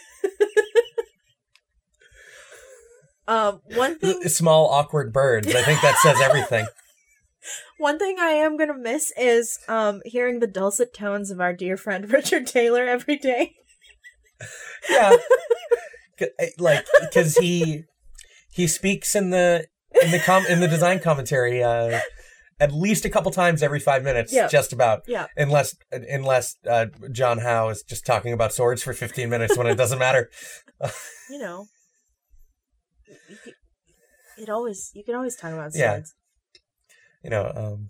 um 3.27 3.61
one 3.75 3.99
thing 3.99 4.21
Small 4.29 4.69
awkward 4.69 5.11
birds. 5.11 5.47
I 5.53 5.61
think 5.63 5.81
that 5.81 5.97
says 5.97 6.19
everything. 6.21 6.65
One 7.77 7.99
thing 7.99 8.15
I 8.19 8.29
am 8.29 8.57
gonna 8.57 8.77
miss 8.77 9.11
is 9.17 9.59
um 9.67 10.01
hearing 10.05 10.39
the 10.39 10.47
dulcet 10.47 10.93
tones 10.95 11.29
of 11.29 11.39
our 11.41 11.53
dear 11.53 11.75
friend 11.77 12.09
Richard 12.11 12.47
Taylor 12.47 12.85
every 12.85 13.17
day. 13.17 13.53
Yeah. 14.89 15.15
Like 16.57 16.85
because 17.01 17.35
he 17.37 17.83
he 18.51 18.67
speaks 18.67 19.15
in 19.15 19.29
the 19.31 19.67
in 20.01 20.11
the 20.11 20.19
com 20.19 20.45
in 20.47 20.59
the 20.59 20.67
design 20.67 20.99
commentary 20.99 21.63
uh 21.63 21.99
at 22.59 22.71
least 22.71 23.03
a 23.03 23.09
couple 23.09 23.29
times 23.31 23.61
every 23.61 23.79
5 23.81 24.03
minutes 24.03 24.31
Yeah. 24.31 24.47
just 24.47 24.71
about 24.71 25.03
Yeah. 25.07 25.27
unless 25.35 25.75
unless 25.91 26.55
uh, 26.69 26.85
John 27.11 27.39
Howe 27.39 27.67
is 27.69 27.83
just 27.83 28.05
talking 28.05 28.31
about 28.31 28.53
swords 28.53 28.81
for 28.81 28.93
15 28.93 29.29
minutes 29.29 29.57
when 29.57 29.67
it 29.67 29.75
doesn't 29.75 29.99
matter. 29.99 30.29
You 31.29 31.39
know. 31.39 31.65
It 34.37 34.49
always 34.49 34.91
you 34.93 35.03
can 35.03 35.15
always 35.15 35.35
talk 35.35 35.53
about 35.53 35.73
swords. 35.73 35.77
Yeah. 35.77 35.99
You 37.23 37.29
know, 37.29 37.51
um 37.55 37.89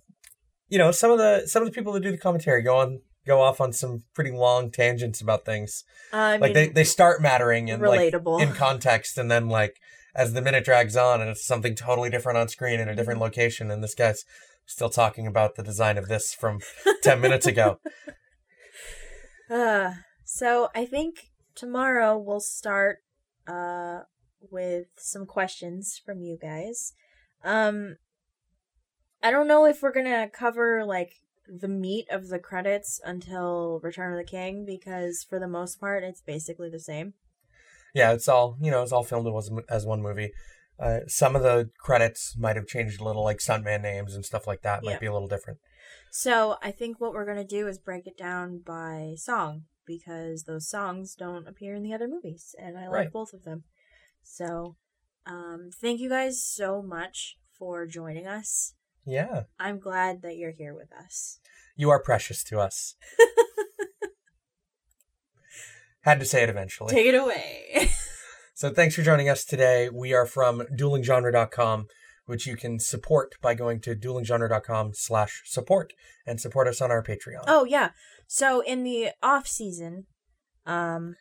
you 0.70 0.78
know, 0.78 0.92
some 0.92 1.12
of 1.12 1.18
the 1.18 1.48
some 1.48 1.62
of 1.64 1.68
the 1.70 1.74
people 1.74 1.94
that 1.94 2.02
do 2.02 2.12
the 2.12 2.18
commentary 2.18 2.62
go 2.62 2.78
on 2.78 3.02
go 3.26 3.42
off 3.42 3.60
on 3.62 3.74
some 3.74 4.04
pretty 4.14 4.32
long 4.32 4.72
tangents 4.72 5.22
about 5.22 5.46
things. 5.46 5.84
Uh, 6.14 6.38
like 6.40 6.42
mean, 6.42 6.54
they, 6.54 6.68
they 6.70 6.84
start 6.84 7.22
mattering 7.22 7.70
and 7.70 7.82
like 7.82 8.14
relatable. 8.14 8.42
in 8.42 8.54
context, 8.54 9.18
and 9.18 9.30
then 9.30 9.50
like 9.50 9.78
as 10.16 10.34
the 10.34 10.42
minute 10.42 10.66
drags 10.66 10.96
on, 10.96 11.22
and 11.22 11.30
it's 11.30 11.46
something 11.46 11.76
totally 11.76 12.10
different 12.10 12.38
on 12.38 12.48
screen 12.48 12.80
in 12.80 12.90
a 12.90 12.96
different 12.96 13.20
location, 13.20 13.72
and 13.72 13.84
this 13.84 13.96
guy's 13.96 14.24
still 14.66 14.90
talking 14.90 15.28
about 15.28 15.56
the 15.56 15.64
design 15.64 15.98
of 15.98 16.08
this 16.08 16.34
from 16.34 16.60
ten 17.04 17.20
minutes 17.22 17.46
ago. 17.46 17.80
Uh, 19.48 19.92
so 20.24 20.70
I 20.74 20.88
think 20.88 21.30
tomorrow 21.54 22.18
we'll 22.18 22.40
start 22.40 23.04
uh 23.48 24.00
with 24.42 24.88
some 24.98 25.28
questions 25.28 26.02
from 26.04 26.20
you 26.20 26.36
guys. 26.42 26.94
Um 27.44 27.98
I 29.26 29.32
don't 29.32 29.48
know 29.48 29.66
if 29.66 29.82
we're 29.82 29.92
going 29.92 30.06
to 30.06 30.30
cover 30.32 30.86
like 30.86 31.14
the 31.48 31.68
meat 31.68 32.08
of 32.10 32.30
the 32.30 32.40
credits 32.40 33.00
until 33.04 33.80
Return 33.84 34.12
of 34.14 34.18
the 34.18 34.24
King 34.30 34.66
because 34.66 35.24
for 35.28 35.40
the 35.40 35.48
most 35.48 35.80
part 35.80 36.04
it's 36.04 36.22
basically 36.22 36.70
the 36.70 36.80
same. 36.80 37.14
Yeah, 37.94 38.12
it's 38.12 38.28
all 38.28 38.58
you 38.62 38.72
know. 38.72 38.84
It's 38.84 38.92
all 38.92 39.04
filmed 39.04 39.28
as 39.28 39.50
as 39.70 39.86
one 39.86 40.02
movie. 40.02 40.32
Uh, 40.78 41.00
some 41.08 41.36
of 41.36 41.44
the 41.44 41.70
credits 41.80 42.36
might 42.38 42.58
have 42.58 42.68
changed 42.68 43.00
a 43.00 43.04
little, 43.06 43.24
like 43.24 43.38
stuntman 43.38 43.82
names 43.82 44.14
and 44.14 44.26
stuff 44.26 44.46
like 44.46 44.62
that. 44.64 44.84
Might 44.84 44.92
Yeah. 44.92 45.00
be 45.00 45.06
a 45.06 45.14
little 45.14 45.30
different. 45.30 45.60
So 46.12 46.58
I 46.62 46.72
think 46.72 47.00
what 47.00 47.14
we're 47.14 47.26
going 47.26 47.38
to 47.38 47.46
do 47.46 47.68
is 47.68 47.78
break 47.78 48.08
it 48.08 48.18
down 48.18 48.60
by 48.60 49.16
song 49.18 49.64
because 49.86 50.44
those 50.44 50.68
songs 50.68 51.16
don't 51.16 51.48
appear 51.48 51.76
in 51.76 51.84
the 51.84 51.94
other 51.94 52.08
movies 52.08 52.56
and 52.60 52.78
I 52.78 52.88
like 52.88 52.92
Right. 52.92 53.12
both 53.12 53.34
of 53.34 53.44
them. 53.44 53.64
So 54.24 54.76
um 55.26 55.70
thank 55.74 56.00
you 56.00 56.10
guys 56.10 56.44
so 56.44 56.82
much 56.82 57.38
for 57.58 57.86
joining 57.86 58.28
us. 58.28 58.74
Yeah, 59.06 59.44
I'm 59.60 59.80
glad 59.80 60.22
that 60.24 60.36
you're 60.38 60.52
here 60.52 60.74
with 60.74 60.90
us. 60.94 61.40
you 61.76 61.90
are 61.90 62.00
precious 62.02 62.44
to 62.46 62.60
us. 62.60 62.96
Had 66.02 66.20
to 66.20 66.26
say 66.26 66.44
it 66.44 66.50
eventually. 66.50 66.94
Take 66.94 67.08
it 67.08 67.16
away. 67.16 67.90
So 68.58 68.70
thanks 68.70 68.96
for 68.96 69.02
joining 69.02 69.28
us 69.28 69.44
today. 69.44 69.90
We 69.90 70.14
are 70.14 70.26
from 70.26 70.62
duelinggenre.com, 70.74 71.88
which 72.26 72.48
you 72.48 72.56
can 72.56 72.80
support 72.80 73.36
by 73.42 73.54
going 73.54 73.82
to 73.82 73.94
duelinggenre.com 73.94 74.92
slash 74.94 75.42
support 75.44 75.92
and 76.26 76.40
support 76.40 76.70
us 76.70 76.80
on 76.80 76.90
our 76.90 77.04
Patreon. 77.04 77.44
oh 77.48 77.66
yeah. 77.66 77.90
So 78.28 78.62
in 78.62 78.84
the 78.86 79.10
off 79.22 79.46
season, 79.46 80.06
um 80.66 81.18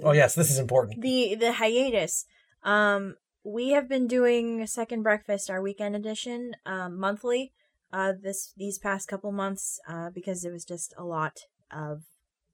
Oh, 0.00 0.12
yes, 0.12 0.36
this 0.36 0.48
is 0.48 0.60
important. 0.60 1.02
the 1.02 1.34
the 1.34 1.54
hiatus, 1.54 2.24
um 2.62 3.16
we 3.44 3.70
have 3.70 3.88
been 3.88 4.06
doing 4.06 4.66
Second 4.66 5.02
Breakfast, 5.02 5.50
our 5.50 5.60
weekend 5.60 5.94
edition, 5.94 6.52
um 6.66 6.98
monthly, 6.98 7.52
uh 7.92 8.12
this 8.20 8.52
these 8.56 8.78
past 8.78 9.08
couple 9.08 9.30
months, 9.32 9.78
uh 9.88 10.10
because 10.10 10.44
it 10.44 10.52
was 10.52 10.64
just 10.64 10.94
a 10.98 11.04
lot 11.04 11.40
of 11.70 12.02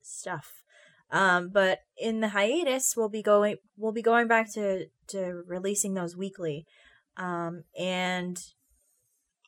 stuff. 0.02 0.62
Um 1.10 1.50
but 1.52 1.80
in 1.96 2.20
the 2.20 2.28
hiatus 2.28 2.94
we'll 2.96 3.08
be 3.08 3.22
going 3.22 3.56
we'll 3.76 3.92
be 3.92 4.02
going 4.02 4.28
back 4.28 4.52
to 4.54 4.86
to 5.08 5.42
releasing 5.46 5.94
those 5.94 6.16
weekly. 6.16 6.66
Um 7.16 7.64
and 7.78 8.38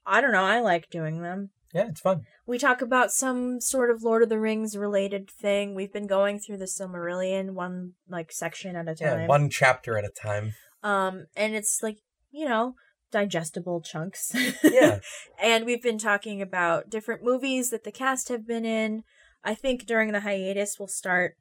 I 0.07 0.21
don't 0.21 0.33
know, 0.33 0.45
I 0.45 0.61
like 0.61 0.91
doing 0.91 1.23
them. 1.23 1.51
Yeah, 1.75 1.89
it's 1.89 2.01
fun. 2.01 2.23
We 2.45 2.59
talk 2.59 2.83
about 2.83 3.13
some 3.13 3.61
sort 3.61 3.91
of 3.91 4.03
Lord 4.03 4.23
of 4.23 4.29
the 4.29 4.39
Rings 4.39 4.77
related 4.77 5.31
thing. 5.31 5.75
We've 5.75 5.93
been 5.93 6.07
going 6.07 6.39
through 6.39 6.59
the 6.59 6.67
Silmarillion 6.67 7.53
one 7.53 7.93
like 8.09 8.31
section 8.31 8.77
at 8.77 8.89
a 8.89 8.95
time. 8.95 9.21
Yeah, 9.21 9.27
one 9.27 9.49
chapter 9.49 9.97
at 9.97 10.05
a 10.05 10.11
time. 10.11 10.53
Um 10.83 11.27
and 11.37 11.55
it's 11.55 11.81
like, 11.83 11.99
you 12.31 12.49
know, 12.49 12.75
digestible 13.11 13.81
chunks. 13.83 14.33
Yeah. 14.65 15.01
and 15.43 15.65
we've 15.67 15.83
been 15.83 15.99
talking 15.99 16.41
about 16.43 16.89
different 16.91 17.23
movies 17.23 17.71
that 17.71 17.85
the 17.85 17.93
cast 17.93 18.29
have 18.29 18.47
been 18.47 18.65
in. 18.65 19.05
I 19.45 19.55
think 19.55 19.87
during 19.87 20.13
the 20.13 20.21
hiatus 20.21 20.77
we'll 20.79 20.89
start 20.89 21.37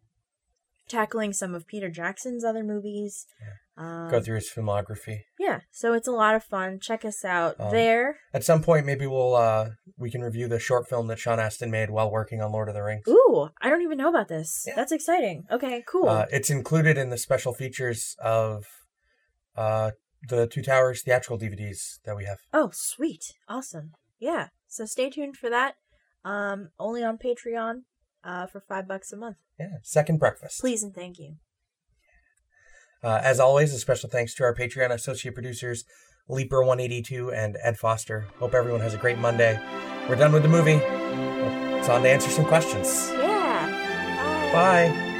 tackling 0.89 1.31
some 1.31 1.55
of 1.55 1.67
Peter 1.67 1.89
Jackson's 1.89 2.43
other 2.43 2.63
movies. 2.63 3.25
Um, 3.77 4.09
Go 4.11 4.19
through 4.19 4.35
his 4.35 4.51
filmography. 4.53 5.21
Yeah, 5.39 5.61
so 5.71 5.93
it's 5.93 6.07
a 6.07 6.11
lot 6.11 6.35
of 6.35 6.43
fun. 6.43 6.79
Check 6.81 7.05
us 7.05 7.23
out 7.23 7.55
Um, 7.59 7.71
there. 7.71 8.17
At 8.33 8.43
some 8.43 8.61
point, 8.61 8.85
maybe 8.85 9.07
we'll 9.07 9.33
uh 9.35 9.69
we 9.97 10.11
can 10.11 10.21
review 10.21 10.47
the 10.49 10.59
short 10.59 10.89
film 10.89 11.07
that 11.07 11.19
Sean 11.19 11.39
Astin 11.39 11.71
made 11.71 11.89
while 11.89 12.11
working 12.11 12.41
on 12.41 12.51
Lord 12.51 12.67
of 12.67 12.75
the 12.75 12.83
Rings. 12.83 13.07
Ooh, 13.07 13.47
I 13.61 13.69
don't 13.69 13.81
even 13.81 13.97
know 13.97 14.09
about 14.09 14.27
this. 14.27 14.65
Yeah. 14.67 14.73
That's 14.75 14.91
exciting. 14.91 15.45
Okay, 15.49 15.83
cool. 15.87 16.09
Uh, 16.09 16.25
it's 16.31 16.49
included 16.49 16.97
in 16.97 17.09
the 17.09 17.17
special 17.17 17.53
features 17.53 18.15
of 18.21 18.65
uh 19.55 19.91
the 20.27 20.47
Two 20.47 20.61
Towers 20.61 21.01
theatrical 21.01 21.39
DVDs 21.39 21.99
that 22.05 22.15
we 22.15 22.25
have. 22.25 22.39
Oh, 22.53 22.69
sweet. 22.73 23.33
Awesome. 23.47 23.91
Yeah. 24.19 24.47
So 24.67 24.85
stay 24.85 25.09
tuned 25.09 25.37
for 25.37 25.49
that. 25.49 25.75
Um, 26.23 26.69
only 26.79 27.03
on 27.03 27.17
Patreon, 27.17 27.81
uh, 28.23 28.45
for 28.45 28.61
five 28.61 28.87
bucks 28.87 29.11
a 29.11 29.17
month. 29.17 29.37
Yeah, 29.59 29.77
second 29.81 30.19
breakfast. 30.19 30.59
Please 30.59 30.83
and 30.83 30.93
thank 30.93 31.17
you. 31.19 31.35
Uh, 33.03 33.19
as 33.23 33.39
always, 33.39 33.73
a 33.73 33.79
special 33.79 34.09
thanks 34.09 34.35
to 34.35 34.43
our 34.43 34.53
Patreon 34.53 34.91
associate 34.91 35.33
producers, 35.33 35.85
Leaper182 36.29 37.33
and 37.33 37.57
Ed 37.63 37.77
Foster. 37.79 38.27
Hope 38.37 38.53
everyone 38.53 38.81
has 38.81 38.93
a 38.93 38.97
great 38.97 39.17
Monday. 39.17 39.59
We're 40.07 40.15
done 40.15 40.31
with 40.31 40.43
the 40.43 40.49
movie. 40.49 40.79
It's 41.79 41.89
on 41.89 42.03
to 42.03 42.09
answer 42.09 42.29
some 42.29 42.45
questions. 42.45 43.09
Yeah. 43.09 44.51
Bye. 44.53 44.89
Dueling 44.89 45.10